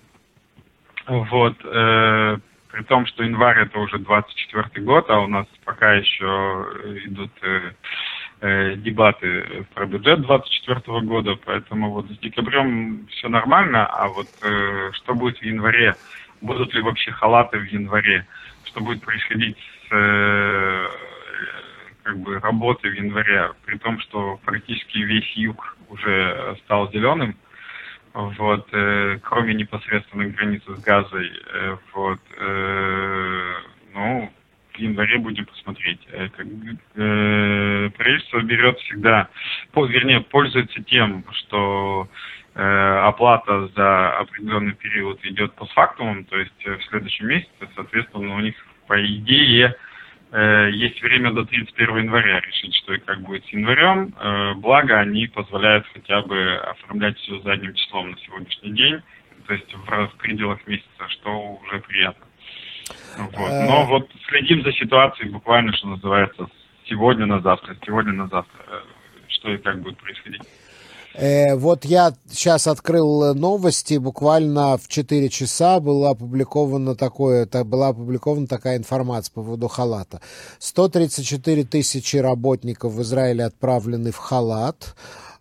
Вот. 1.07 1.57
Э, 1.64 2.37
при 2.72 2.82
том, 2.85 3.06
что 3.06 3.22
январь 3.22 3.61
это 3.61 3.78
уже 3.78 3.98
24 3.98 4.85
год, 4.85 5.08
а 5.11 5.20
у 5.20 5.28
нас 5.28 5.46
пока 5.64 5.92
еще 5.92 6.66
идут 7.04 7.30
э, 7.42 7.72
э, 8.40 8.76
дебаты 8.76 9.66
про 9.74 9.85
бюджет 9.87 10.22
24 10.22 11.00
года, 11.02 11.37
поэтому 11.44 11.90
вот 11.90 12.06
с 12.06 12.18
декабрем 12.18 13.07
все 13.09 13.28
нормально, 13.28 13.86
а 13.86 14.09
вот 14.09 14.28
э, 14.40 14.90
что 14.94 15.14
будет 15.14 15.38
в 15.38 15.42
январе, 15.42 15.97
будут 16.40 16.72
ли 16.72 16.80
вообще 16.80 17.12
халаты 17.12 17.59
в 17.59 17.64
январе, 17.66 18.26
что 18.64 18.80
будет 18.80 19.03
происходить 19.03 19.59
с 19.59 19.92
э, 19.92 20.88
как 22.05 22.18
бы 22.20 22.40
работой 22.40 22.90
в 22.90 22.94
январе, 22.94 23.51
при 23.66 23.76
том, 23.76 24.01
что 24.01 24.40
практически 24.47 24.99
весь 24.99 25.30
юг 25.36 25.76
уже 25.90 26.57
стал 26.64 26.90
зеленым, 26.90 27.36
вот, 28.14 28.68
э, 28.72 29.18
кроме 29.22 29.54
непосредственной 29.54 30.30
границы 30.30 30.76
с 30.76 30.80
Газой, 30.82 31.30
э, 31.52 31.76
вот, 31.94 32.20
э, 32.38 33.54
ну, 33.94 34.32
в 34.72 34.78
январе 34.78 35.18
будем 35.18 35.46
посмотреть. 35.46 36.00
Э, 36.10 36.28
как, 36.28 36.46
э, 36.46 37.90
правительство 37.96 38.40
берет 38.42 38.78
всегда, 38.80 39.28
по, 39.72 39.86
вернее, 39.86 40.20
пользуется 40.20 40.82
тем, 40.82 41.24
что 41.32 42.08
э, 42.54 42.98
оплата 43.04 43.68
за 43.68 44.18
определенный 44.18 44.74
период 44.74 45.24
идет 45.24 45.52
по 45.54 45.64
постфактумом, 45.64 46.24
то 46.24 46.38
есть 46.38 46.66
э, 46.66 46.76
в 46.76 46.84
следующем 46.84 47.28
месяце, 47.28 47.68
соответственно, 47.74 48.34
у 48.36 48.40
них, 48.40 48.54
по 48.86 49.02
идее, 49.04 49.74
есть 50.39 51.03
время 51.03 51.33
до 51.33 51.45
31 51.45 51.97
января 51.99 52.41
решить, 52.41 52.74
что 52.76 52.95
и 52.95 52.99
как 52.99 53.20
будет 53.20 53.45
с 53.45 53.49
январем. 53.49 54.14
Э, 54.18 54.55
благо, 54.55 54.99
они 54.99 55.26
позволяют 55.26 55.87
хотя 55.93 56.22
бы 56.22 56.55
оформлять 56.57 57.18
все 57.18 57.39
задним 57.41 57.74
числом 57.74 58.12
на 58.12 58.18
сегодняшний 58.18 58.72
день, 58.72 59.03
то 59.47 59.53
есть 59.53 59.74
в, 59.74 59.87
в 59.87 60.16
пределах 60.16 60.66
месяца, 60.66 61.09
что 61.09 61.59
уже 61.62 61.80
приятно. 61.80 62.24
Вот. 63.18 63.51
Э. 63.51 63.66
Но 63.66 63.85
вот 63.87 64.11
следим 64.28 64.62
за 64.62 64.72
ситуацией 64.72 65.28
буквально, 65.28 65.72
что 65.74 65.89
называется, 65.89 66.47
сегодня 66.87 67.26
на 67.26 67.41
завтра, 67.41 67.76
сегодня 67.85 68.12
на 68.12 68.28
завтра, 68.28 68.85
что 69.28 69.53
и 69.53 69.59
как 69.59 69.83
будет 69.83 69.99
происходить. 69.99 70.43
Э, 71.14 71.54
вот 71.56 71.84
я 71.84 72.14
сейчас 72.30 72.66
открыл 72.66 73.34
новости, 73.34 73.98
буквально 73.98 74.78
в 74.78 74.88
4 74.88 75.28
часа 75.28 75.80
была 75.80 76.10
опубликована, 76.10 76.94
такое, 76.94 77.46
была 77.64 77.88
опубликована 77.88 78.46
такая 78.46 78.76
информация 78.76 79.32
по 79.32 79.42
поводу 79.42 79.68
халата. 79.68 80.20
134 80.58 81.64
тысячи 81.64 82.16
работников 82.16 82.92
в 82.92 83.02
Израиле 83.02 83.44
отправлены 83.44 84.10
в 84.10 84.16
халат. 84.16 84.94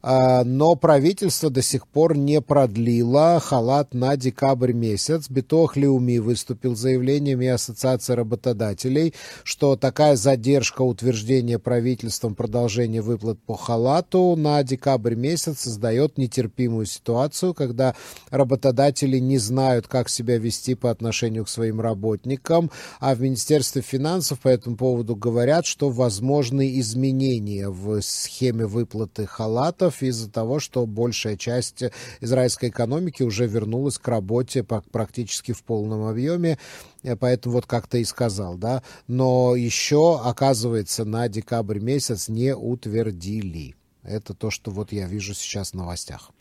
А, 0.03 0.43
но 0.43 0.75
правительство 0.75 1.49
до 1.49 1.61
сих 1.61 1.87
пор 1.87 2.17
не 2.17 2.41
продлило 2.41 3.39
халат 3.39 3.93
на 3.93 4.17
декабрь 4.17 4.73
месяц. 4.73 5.29
Битох 5.29 5.75
Леуми 5.75 6.17
выступил 6.17 6.75
с 6.75 6.79
заявлением 6.79 7.41
и 7.41 7.47
Ассоциация 7.47 8.15
работодателей, 8.15 9.13
что 9.43 9.75
такая 9.75 10.15
задержка 10.15 10.81
утверждения 10.81 11.59
правительством 11.59 12.35
продолжения 12.35 13.01
выплат 13.01 13.39
по 13.39 13.55
халату 13.55 14.35
на 14.35 14.63
декабрь 14.63 15.15
месяц 15.15 15.59
создает 15.59 16.17
нетерпимую 16.17 16.85
ситуацию, 16.85 17.53
когда 17.53 17.95
работодатели 18.29 19.19
не 19.19 19.37
знают, 19.37 19.87
как 19.87 20.09
себя 20.09 20.37
вести 20.37 20.75
по 20.75 20.89
отношению 20.89 21.45
к 21.45 21.49
своим 21.49 21.79
работникам, 21.79 22.71
а 22.99 23.13
в 23.13 23.21
Министерстве 23.21 23.81
финансов 23.81 24.39
по 24.39 24.47
этому 24.47 24.77
поводу 24.77 25.15
говорят, 25.15 25.65
что 25.65 25.89
возможны 25.89 26.79
изменения 26.79 27.69
в 27.69 28.01
схеме 28.01 28.65
выплаты 28.65 29.25
халатов, 29.25 29.90
долларов 29.91 30.01
из-за 30.01 30.31
того, 30.31 30.59
что 30.59 30.85
большая 30.85 31.37
часть 31.37 31.83
израильской 32.21 32.69
экономики 32.69 33.23
уже 33.23 33.47
вернулась 33.47 33.97
к 33.97 34.07
работе 34.07 34.63
практически 34.63 35.51
в 35.51 35.63
полном 35.63 36.05
объеме. 36.05 36.57
Э, 37.03 37.15
поэтому 37.15 37.55
вот 37.55 37.65
как 37.65 37.87
ты 37.87 38.01
и 38.01 38.05
сказал, 38.05 38.57
да. 38.57 38.81
Но 39.07 39.55
еще, 39.55 40.19
оказывается, 40.23 41.05
на 41.05 41.27
декабрь 41.27 41.79
месяц 41.79 42.29
не 42.29 42.55
утвердили. 42.55 43.75
Это 44.03 44.33
то, 44.33 44.49
что 44.49 44.71
вот 44.71 44.91
я 44.91 45.07
вижу 45.07 45.33
сейчас 45.33 45.71
в 45.71 45.75
новостях. 45.75 46.31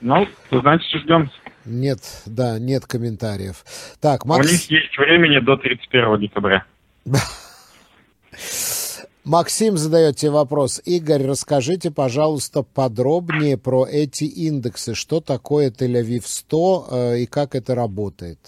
Ну, 0.00 0.26
значит, 0.50 1.02
ждем. 1.02 1.30
Нет, 1.66 2.00
да, 2.26 2.58
нет 2.58 2.86
комментариев. 2.86 3.64
Так, 4.00 4.24
Макс... 4.24 4.46
У 4.46 4.50
них 4.50 4.70
есть 4.70 4.96
времени 4.96 5.38
до 5.40 5.56
31 5.56 6.20
декабря. 6.20 6.64
Максим 9.24 9.76
задает 9.76 10.16
тебе 10.16 10.32
вопрос. 10.32 10.80
Игорь, 10.86 11.26
расскажите, 11.28 11.90
пожалуйста, 11.94 12.62
подробнее 12.62 13.58
про 13.58 13.84
эти 13.86 14.24
индексы. 14.24 14.94
Что 14.94 15.20
такое 15.20 15.70
Тель-Авив 15.70 16.22
100 16.24 16.86
э, 16.90 17.18
и 17.18 17.26
как 17.26 17.54
это 17.54 17.74
работает? 17.74 18.38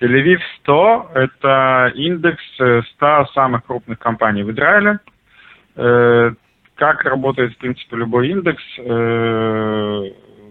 Тель-Авив 0.00 0.40
100– 0.62 1.10
это 1.14 1.92
индекс 1.94 2.42
100 2.54 2.64
э, 2.64 2.82
самых 3.32 3.64
крупных 3.64 3.98
компаний 4.00 4.42
в 4.42 4.50
Израиле. 4.50 4.98
Э, 5.76 6.32
как 6.74 7.04
работает, 7.04 7.54
в 7.54 7.58
принципе, 7.58 7.96
любой 7.96 8.30
индекс? 8.30 8.62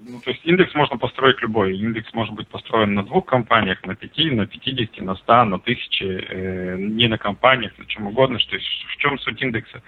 Ну, 0.09 0.21
то 0.21 0.31
есть 0.31 0.45
индекс 0.45 0.73
можно 0.73 0.97
построить 0.97 1.41
любой. 1.41 1.77
Индекс 1.77 2.13
может 2.13 2.33
быть 2.33 2.47
построен 2.47 2.93
на 2.93 3.03
двух 3.03 3.25
компаниях, 3.25 3.83
на 3.85 3.93
пяти, 3.93 4.31
на 4.31 4.47
пятидесяти, 4.47 5.01
на 5.01 5.15
ста, 5.15 5.43
на 5.43 5.59
тысяче, 5.59 6.25
э, 6.29 6.77
не 6.77 7.07
на 7.07 7.17
компаниях, 7.17 7.77
на 7.77 7.85
чем 7.85 8.07
угодно. 8.07 8.39
Что 8.39 8.57
в 8.57 8.97
чем 8.97 9.19
суть 9.19 9.41
индекса? 9.41 9.81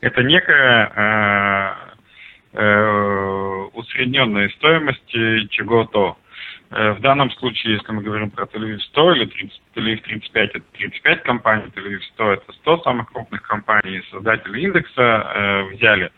Это 0.00 0.22
некая 0.22 1.76
э, 2.54 2.58
э, 2.58 3.68
усредненная 3.74 4.48
стоимость 4.50 5.10
чего-то. 5.50 6.16
Э, 6.70 6.92
в 6.92 7.00
данном 7.00 7.30
случае, 7.32 7.74
если 7.74 7.92
мы 7.92 8.02
говорим 8.02 8.30
про 8.30 8.46
Тель-Авив 8.46 8.80
100 8.80 9.12
или 9.12 9.26
30, 9.26 9.60
Тель-Авив 9.74 10.00
35, 10.04 10.50
это 10.54 10.64
35 10.72 11.22
компаний, 11.22 11.70
Тель-Авив 11.74 12.00
100 12.14 12.32
это 12.32 12.52
100 12.52 12.78
самых 12.78 13.12
крупных 13.12 13.42
компаний. 13.42 14.02
Создатели 14.10 14.58
индекса 14.58 15.02
э, 15.02 15.62
взяли 15.74 16.10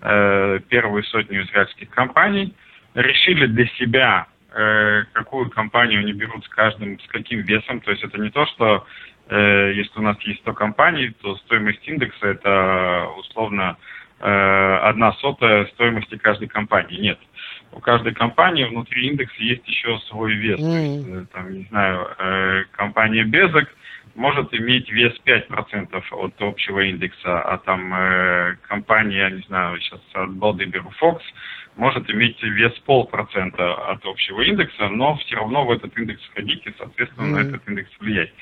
э, 0.00 0.58
первую 0.68 1.04
сотню 1.04 1.44
израильских 1.44 1.90
компаний– 1.90 2.52
решили 2.94 3.46
для 3.46 3.66
себя, 3.78 4.26
э, 4.52 5.04
какую 5.12 5.50
компанию 5.50 6.00
они 6.00 6.12
берут 6.12 6.44
с 6.44 6.48
каждым, 6.48 6.98
с 7.00 7.06
каким 7.08 7.40
весом. 7.40 7.80
То 7.80 7.90
есть 7.90 8.02
это 8.02 8.18
не 8.18 8.30
то, 8.30 8.46
что 8.46 8.86
э, 9.28 9.72
если 9.74 9.98
у 9.98 10.02
нас 10.02 10.16
есть 10.22 10.40
100 10.40 10.52
компаний, 10.54 11.14
то 11.20 11.36
стоимость 11.36 11.86
индекса 11.86 12.28
это 12.28 13.08
условно 13.18 13.76
э, 14.20 14.78
одна 14.82 15.12
сотая 15.14 15.66
стоимости 15.66 16.16
каждой 16.16 16.48
компании. 16.48 17.00
Нет. 17.00 17.18
У 17.72 17.80
каждой 17.80 18.14
компании 18.14 18.64
внутри 18.64 19.08
индекса 19.08 19.42
есть 19.42 19.66
еще 19.66 19.98
свой 20.08 20.34
вес. 20.34 20.60
Mm. 20.60 20.62
То 20.62 20.78
есть, 20.78 21.08
э, 21.08 21.26
там, 21.32 21.52
не 21.52 21.64
знаю, 21.64 22.08
э, 22.18 22.64
компания 22.72 23.24
Безок 23.24 23.68
может 24.14 24.54
иметь 24.54 24.90
вес 24.90 25.12
5% 25.24 26.02
от 26.12 26.34
общего 26.40 26.80
индекса, 26.80 27.40
а 27.40 27.58
там 27.58 27.92
э, 27.92 28.56
компания, 28.62 29.28
не 29.30 29.42
знаю, 29.42 29.80
сейчас 29.80 30.00
от 30.12 30.32
Балды 30.34 30.66
беру 30.66 30.92
Fox, 31.00 31.20
может 31.76 32.08
иметь 32.10 32.40
вес 32.42 32.72
полпроцента 32.86 33.74
от 33.90 34.04
общего 34.04 34.42
индекса, 34.42 34.88
но 34.88 35.16
все 35.16 35.36
равно 35.36 35.64
в 35.64 35.72
этот 35.72 35.96
индекс 35.98 36.22
входить 36.30 36.66
и, 36.66 36.74
соответственно, 36.78 37.26
mm-hmm. 37.26 37.42
на 37.42 37.48
этот 37.48 37.68
индекс 37.68 37.90
влиять. 38.00 38.32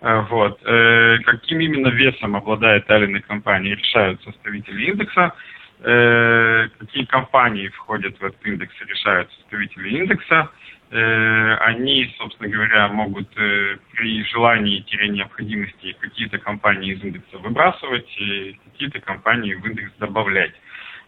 Э, 0.00 0.20
вот. 0.30 0.60
Э, 0.64 1.18
каким 1.24 1.60
именно 1.60 1.88
весом 1.88 2.36
обладает 2.36 2.86
та 2.86 2.98
или 2.98 3.06
иная 3.06 3.22
компания, 3.22 3.74
решают 3.74 4.22
составители 4.22 4.90
индекса. 4.90 5.34
Э, 5.82 6.68
какие 6.78 7.04
компании 7.04 7.68
входят 7.68 8.18
в 8.18 8.24
этот 8.24 8.44
индекс, 8.46 8.74
решают 8.86 9.30
составители 9.32 9.90
индекса. 9.90 10.50
Они, 10.92 12.12
собственно 12.18 12.48
говоря, 12.48 12.88
могут 12.88 13.32
при 13.32 14.24
желании-необходимости 14.24 15.96
какие-то 16.00 16.38
компании 16.38 16.94
из 16.94 17.04
индекса 17.04 17.38
выбрасывать, 17.38 18.12
и 18.18 18.58
какие-то 18.64 19.00
компании 19.00 19.54
в 19.54 19.64
индекс 19.64 19.92
добавлять. 20.00 20.52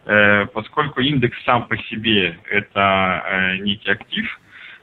Э, 0.05 0.45
поскольку 0.47 0.99
индекс 0.99 1.37
сам 1.45 1.67
по 1.67 1.77
себе 1.77 2.37
это 2.49 3.23
э, 3.25 3.57
некий 3.57 3.91
актив, 3.91 4.39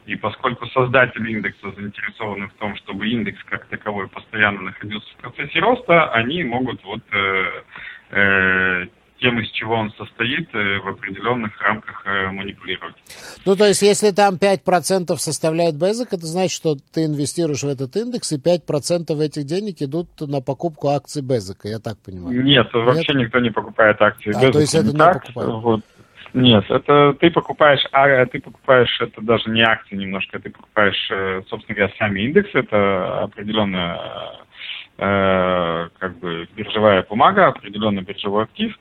и 0.06 0.16
поскольку 0.16 0.66
создатели 0.68 1.32
индекса 1.32 1.72
заинтересованы 1.72 2.48
в 2.48 2.54
том, 2.54 2.74
чтобы 2.76 3.06
индекс 3.06 3.42
как 3.44 3.66
таковой 3.66 4.08
постоянно 4.08 4.62
находился 4.62 5.08
в 5.12 5.16
процессе 5.20 5.60
роста, 5.60 6.10
они 6.12 6.42
могут 6.42 6.82
вот 6.84 7.02
э, 7.12 8.86
тем, 9.20 9.40
из 9.40 9.50
чего 9.50 9.74
он 9.74 9.92
состоит, 9.92 10.48
э, 10.54 10.78
в 10.80 10.88
определенных 10.88 11.60
рамках 11.60 12.02
э, 12.06 12.30
манипулировать. 12.30 12.96
Ну, 13.44 13.56
то 13.56 13.66
есть, 13.66 13.82
если 13.82 14.10
там 14.10 14.36
5% 14.36 15.16
составляет 15.16 15.74
Basic, 15.74 16.08
это 16.10 16.26
значит, 16.26 16.52
что 16.52 16.76
ты 16.92 17.04
инвестируешь 17.04 17.62
в 17.62 17.68
этот 17.68 17.96
индекс, 17.96 18.32
и 18.32 18.38
5% 18.38 19.18
этих 19.20 19.44
денег 19.44 19.82
идут 19.82 20.08
на 20.20 20.40
покупку 20.40 20.88
акций 20.88 21.22
Basic, 21.22 21.56
я 21.64 21.78
так 21.78 21.98
понимаю? 21.98 22.42
Нет, 22.42 22.66
Нет? 22.72 22.74
вообще 22.74 23.14
никто 23.14 23.38
не 23.38 23.50
покупает 23.50 24.00
акции 24.00 24.32
а, 24.34 24.52
то 24.52 24.60
есть 24.60 24.74
это 24.74 24.86
не 24.86 24.98
так, 24.98 25.22
покупают? 25.22 25.62
Вот. 25.62 25.80
Нет, 26.32 26.64
это 26.68 27.14
ты 27.18 27.30
покупаешь, 27.30 27.84
а 27.92 28.24
ты 28.26 28.40
покупаешь, 28.40 29.00
это 29.00 29.20
даже 29.20 29.50
не 29.50 29.62
акции 29.62 29.96
немножко, 29.96 30.38
ты 30.38 30.50
покупаешь, 30.50 31.10
э, 31.10 31.42
собственно 31.48 31.76
говоря, 31.76 31.92
сами 31.98 32.20
индексы, 32.20 32.58
это 32.58 33.22
определенная 33.24 33.98
э, 34.98 35.88
как 35.98 36.18
бы 36.18 36.46
биржевая 36.54 37.04
бумага, 37.08 37.48
определенный 37.48 38.02
биржевой 38.02 38.44
актив, 38.44 38.78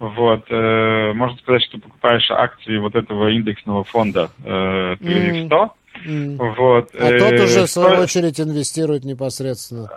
вот, 0.00 0.46
э, 0.48 1.12
можно 1.12 1.36
сказать, 1.38 1.62
что 1.64 1.78
покупаешь 1.78 2.30
акции 2.30 2.78
вот 2.78 2.94
этого 2.96 3.28
индексного 3.28 3.84
фонда 3.84 4.30
э, 4.42 4.96
mm. 4.98 5.46
100. 5.46 5.74
Mm. 6.06 6.54
Вот, 6.56 6.90
а 6.98 7.04
э, 7.04 7.18
тот 7.18 7.32
уже, 7.32 7.66
в 7.66 7.70
свою 7.70 8.00
очередь, 8.00 8.40
инвестирует 8.40 9.04
непосредственно. 9.04 9.90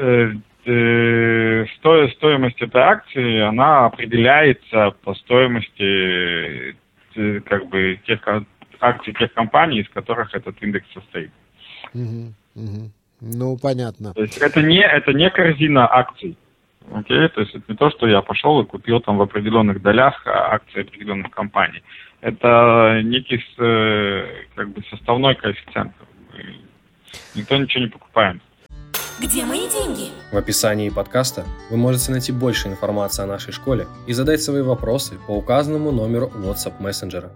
Э, 0.00 0.32
э, 0.64 1.66
сто, 1.76 2.08
стоимость 2.08 2.60
этой 2.60 2.82
акции, 2.82 3.40
она 3.40 3.86
определяется 3.86 4.92
по 5.04 5.14
стоимости 5.14 6.74
э, 7.14 7.40
как 7.42 7.68
бы 7.68 8.00
тех 8.04 8.20
акций 8.80 9.14
тех 9.14 9.32
компаний, 9.32 9.82
из 9.82 9.88
которых 9.90 10.34
этот 10.34 10.60
индекс 10.60 10.88
состоит. 10.92 11.30
Mm-hmm. 11.94 12.32
Mm-hmm. 12.56 12.90
Ну, 13.20 13.56
понятно. 13.62 14.12
То 14.12 14.22
есть 14.22 14.38
это 14.38 14.60
не, 14.60 14.80
это 14.80 15.12
не 15.12 15.30
корзина 15.30 15.86
акций. 15.88 16.36
Окей, 16.92 17.28
то 17.28 17.40
есть 17.40 17.54
это 17.54 17.64
не 17.68 17.76
то, 17.76 17.90
что 17.90 18.06
я 18.06 18.22
пошел 18.22 18.60
и 18.60 18.66
купил 18.66 19.00
там 19.00 19.18
в 19.18 19.22
определенных 19.22 19.82
долях 19.82 20.22
а, 20.26 20.54
акции 20.54 20.82
определенных 20.82 21.30
компаний. 21.30 21.82
Это 22.20 23.00
некий 23.04 23.44
э, 23.58 24.44
как 24.54 24.70
бы 24.70 24.82
составной 24.90 25.34
коэффициент. 25.34 25.92
Никто 27.34 27.56
ничего 27.56 27.84
не 27.84 27.90
покупает. 27.90 28.40
Где 29.20 29.44
мои 29.44 29.68
деньги? 29.68 30.10
В 30.30 30.36
описании 30.36 30.90
подкаста 30.90 31.44
вы 31.70 31.76
можете 31.76 32.12
найти 32.12 32.32
больше 32.32 32.68
информации 32.68 33.22
о 33.22 33.26
нашей 33.26 33.52
школе 33.52 33.86
и 34.06 34.12
задать 34.12 34.42
свои 34.42 34.62
вопросы 34.62 35.18
по 35.26 35.32
указанному 35.32 35.90
номеру 35.90 36.30
WhatsApp 36.34 36.80
мессенджера. 36.80 37.30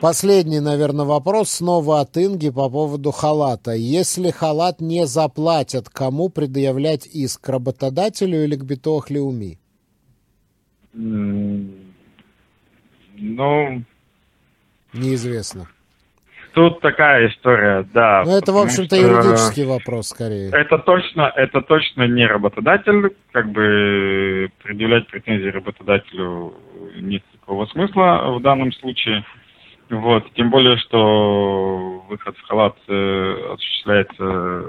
Последний, 0.00 0.60
наверное, 0.60 1.06
вопрос 1.06 1.50
снова 1.50 2.00
от 2.00 2.16
Инги 2.16 2.50
по 2.50 2.68
поводу 2.68 3.10
халата. 3.10 3.72
Если 3.72 4.30
халат 4.30 4.80
не 4.80 5.06
заплатят, 5.06 5.88
кому 5.88 6.28
предъявлять 6.28 7.06
иск? 7.06 7.48
Работодателю 7.48 8.44
или 8.44 8.56
к 8.56 8.64
Битох 8.64 9.10
Леуми? 9.10 9.58
Ну... 13.16 13.82
Неизвестно. 14.92 15.66
Тут 16.54 16.80
такая 16.80 17.28
история, 17.28 17.84
да. 17.92 18.22
Ну, 18.24 18.36
это, 18.36 18.52
в 18.52 18.58
общем-то, 18.58 18.94
юридический 18.94 19.64
вопрос, 19.64 20.08
скорее. 20.08 20.50
Это 20.50 20.78
точно, 20.78 21.32
это 21.34 21.62
точно 21.62 22.06
не 22.06 22.24
работодатель. 22.26 23.16
Как 23.32 23.50
бы 23.50 24.52
предъявлять 24.62 25.08
претензии 25.08 25.48
работодателю 25.48 26.54
нет 27.00 27.24
никакого 27.32 27.66
смысла 27.66 28.36
в 28.38 28.42
данном 28.42 28.72
случае. 28.72 29.24
Вот, 29.90 30.32
тем 30.34 30.50
более, 30.50 30.76
что 30.78 32.04
выход 32.08 32.36
в 32.36 32.42
халат 32.42 32.76
э, 32.88 33.52
осуществляется 33.52 34.64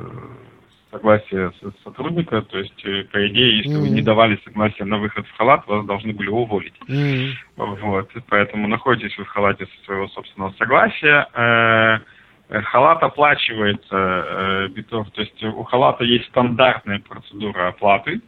согласие 0.91 1.51
сотрудника, 1.83 2.41
то 2.41 2.57
есть, 2.57 2.85
э, 2.85 3.03
по 3.11 3.27
идее, 3.27 3.57
если 3.57 3.73
mm-hmm. 3.73 3.81
вы 3.81 3.89
не 3.89 4.01
давали 4.01 4.39
согласие 4.43 4.85
на 4.85 4.97
выход 4.97 5.25
в 5.27 5.37
халат, 5.37 5.65
вас 5.67 5.85
должны 5.85 6.13
были 6.13 6.29
уволить. 6.29 6.75
Mm-hmm. 6.87 7.31
Вот, 7.55 8.09
поэтому 8.29 8.67
находитесь 8.67 9.17
вы 9.17 9.25
в 9.25 9.29
халате 9.29 9.65
со 9.65 9.85
своего 9.85 10.07
собственного 10.09 10.53
согласия. 10.57 11.27
Э, 11.33 12.61
халат 12.61 13.03
оплачивается, 13.03 13.87
э, 13.95 14.67
битов, 14.69 15.09
то 15.11 15.21
есть 15.21 15.43
у 15.43 15.63
халата 15.63 16.03
есть 16.03 16.25
стандартная 16.27 16.99
процедура 16.99 17.69
оплаты, 17.69 18.21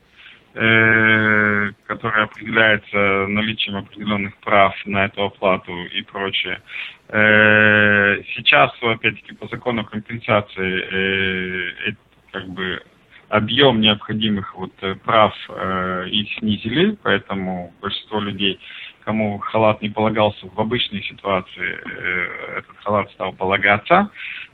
э, 0.58 1.72
которая 1.86 2.24
определяется 2.24 3.28
наличием 3.28 3.78
определенных 3.78 4.36
прав 4.38 4.74
на 4.86 5.05
эту 5.05 5.26
оплату 5.26 5.72
и 5.86 6.01
прочее. 6.01 6.62
Э, 7.10 8.22
сейчас, 8.36 8.72
опять-таки, 8.82 9.36
по 9.36 9.47
закону 9.47 9.86
компенсации 9.86 11.95
как 12.32 12.49
бы 12.49 12.82
объем 13.30 13.82
необходимых 13.82 14.55
вот 14.55 14.72
э, 14.82 14.95
прав 14.95 15.34
э, 15.49 16.08
снизили, 16.38 16.97
поэтому 17.03 17.74
большинство 17.82 18.20
людей, 18.20 18.60
кому 19.03 19.38
халат 19.39 19.82
не 19.82 19.89
полагался 19.89 20.47
в 20.47 20.60
обычной 20.60 21.03
ситуации, 21.03 21.80
э, 21.84 22.60
этот 22.60 22.78
халат 22.84 23.12
стал 23.12 23.34
полагаться. 23.34 24.10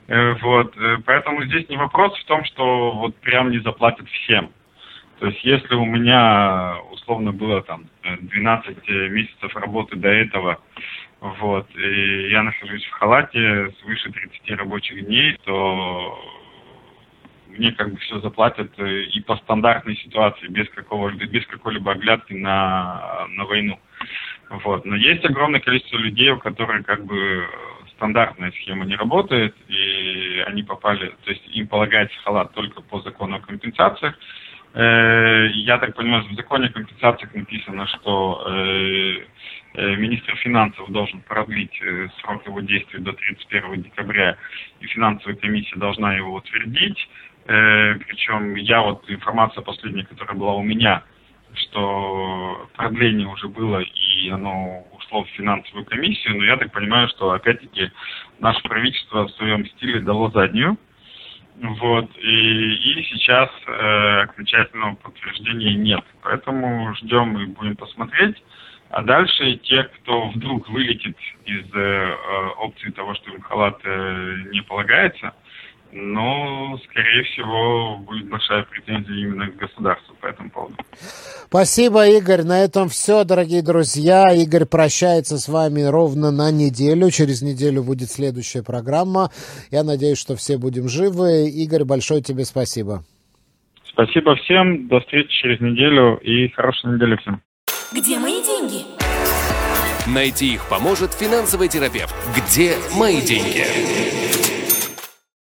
Э, 0.08 0.34
вот, 0.42 0.76
э, 0.76 0.98
поэтому 1.06 1.44
здесь 1.44 1.68
не 1.68 1.76
вопрос 1.76 2.18
в 2.18 2.24
том, 2.24 2.44
что 2.44 2.92
вот 2.92 3.14
прям 3.16 3.50
не 3.50 3.60
заплатят 3.60 4.08
всем. 4.08 4.50
То 5.20 5.26
есть 5.26 5.44
если 5.44 5.74
у 5.74 5.84
меня 5.84 6.76
условно 6.90 7.32
было 7.32 7.62
там 7.62 7.84
12 8.02 8.78
э, 8.88 9.08
месяцев 9.08 9.54
работы 9.56 9.96
до 9.96 10.08
этого, 10.08 10.60
вот, 11.20 11.66
и 11.76 12.30
я 12.30 12.42
нахожусь 12.42 12.84
в 12.84 12.90
халате 12.90 13.72
свыше 13.80 14.10
30 14.10 14.50
рабочих 14.58 15.06
дней, 15.06 15.38
то 15.44 16.18
мне 17.48 17.72
как 17.72 17.92
бы 17.92 17.96
все 17.98 18.20
заплатят 18.20 18.72
э, 18.78 19.02
и 19.04 19.20
по 19.20 19.36
стандартной 19.36 19.96
ситуации, 19.96 20.48
без 20.48 20.68
какого 20.70 21.10
без 21.10 21.46
какой-либо 21.46 21.92
оглядки 21.92 22.32
на, 22.32 23.26
на 23.30 23.44
войну. 23.44 23.78
Вот. 24.50 24.84
Но 24.84 24.96
есть 24.96 25.24
огромное 25.24 25.60
количество 25.60 25.96
людей, 25.96 26.30
у 26.30 26.38
которых 26.38 26.84
как 26.84 27.04
бы 27.04 27.48
стандартная 27.96 28.52
схема 28.52 28.84
не 28.84 28.96
работает, 28.96 29.54
и 29.68 30.42
они 30.46 30.62
попали, 30.62 31.14
то 31.24 31.30
есть 31.30 31.42
им 31.54 31.68
полагается 31.68 32.16
халат 32.24 32.52
только 32.52 32.82
по 32.82 33.00
закону 33.00 33.36
о 33.36 33.40
компенсациях. 33.40 34.18
Э, 34.74 35.48
я 35.52 35.78
так 35.78 35.94
понимаю, 35.94 36.24
в 36.24 36.34
законе 36.34 36.66
о 36.66 36.72
компенсациях 36.72 37.32
написано, 37.32 37.86
что 37.86 38.44
э, 38.46 39.96
министр 39.96 40.34
финансов 40.36 40.90
должен 40.90 41.20
продлить 41.20 41.80
срок 42.20 42.44
его 42.46 42.60
действия 42.60 42.98
до 42.98 43.12
31 43.12 43.82
декабря, 43.82 44.36
и 44.80 44.86
финансовая 44.86 45.36
комиссия 45.36 45.76
должна 45.76 46.14
его 46.16 46.34
утвердить. 46.34 46.98
Э, 47.46 47.94
причем 48.06 48.56
я 48.56 48.82
вот 48.82 49.08
информация 49.08 49.62
последняя, 49.62 50.04
которая 50.04 50.36
была 50.36 50.54
у 50.54 50.62
меня, 50.62 51.04
что 51.54 52.68
продление 52.74 53.28
уже 53.28 53.46
было 53.46 53.80
и 53.80 54.28
оно 54.28 54.86
ушло 54.92 55.22
в 55.22 55.28
финансовую 55.30 55.84
комиссию, 55.84 56.36
но 56.36 56.44
я 56.44 56.56
так 56.56 56.72
понимаю, 56.72 57.08
что 57.08 57.30
опять-таки 57.30 57.92
наше 58.40 58.60
правительство 58.62 59.28
в 59.28 59.30
своем 59.32 59.64
стиле 59.66 60.00
дало 60.00 60.30
заднюю. 60.30 60.76
Вот, 61.56 62.10
и, 62.18 62.74
и 62.74 63.04
сейчас 63.04 63.48
э, 63.66 64.22
окончательного 64.22 64.96
подтверждения 64.96 65.74
нет. 65.74 66.04
Поэтому 66.22 66.94
ждем 66.96 67.38
и 67.38 67.46
будем 67.46 67.76
посмотреть. 67.76 68.42
А 68.90 69.02
дальше 69.02 69.56
те, 69.62 69.84
кто 69.84 70.28
вдруг 70.28 70.68
вылетит 70.68 71.16
из 71.46 71.64
э, 71.74 71.78
э 71.78 72.46
опции 72.58 72.90
того, 72.90 73.14
что 73.14 73.30
им 73.30 73.40
халат 73.42 73.80
э, 73.84 74.36
не 74.52 74.62
полагается, 74.62 75.32
но, 75.92 76.78
скорее 76.84 77.22
всего, 77.24 77.98
будет 77.98 78.28
большая 78.28 78.64
претензия 78.64 79.14
именно 79.14 79.46
к 79.48 79.56
государству 79.56 80.14
по 80.20 80.26
этому 80.26 80.50
поводу. 80.50 80.76
Спасибо, 81.46 82.06
Игорь. 82.08 82.42
На 82.42 82.64
этом 82.64 82.88
все, 82.88 83.24
дорогие 83.24 83.62
друзья. 83.62 84.24
Игорь 84.34 84.64
прощается 84.64 85.38
с 85.38 85.48
вами 85.48 85.82
ровно 85.82 86.30
на 86.32 86.50
неделю. 86.50 87.10
Через 87.10 87.42
неделю 87.42 87.84
будет 87.84 88.10
следующая 88.10 88.62
программа. 88.62 89.30
Я 89.70 89.84
надеюсь, 89.84 90.18
что 90.18 90.34
все 90.34 90.58
будем 90.58 90.88
живы. 90.88 91.48
Игорь, 91.48 91.84
большое 91.84 92.22
тебе 92.22 92.44
спасибо. 92.44 93.04
Спасибо 93.88 94.34
всем. 94.36 94.88
До 94.88 95.00
встречи 95.00 95.30
через 95.30 95.60
неделю 95.60 96.16
и 96.16 96.48
хорошей 96.48 96.92
недели 96.92 97.16
всем. 97.16 97.40
Где 97.92 98.18
мои 98.18 98.42
деньги? 98.42 98.84
Найти 100.06 100.54
их 100.54 100.68
поможет 100.68 101.14
финансовый 101.14 101.68
терапевт. 101.68 102.14
Где 102.36 102.74
мои 102.98 103.20
деньги? 103.20 104.23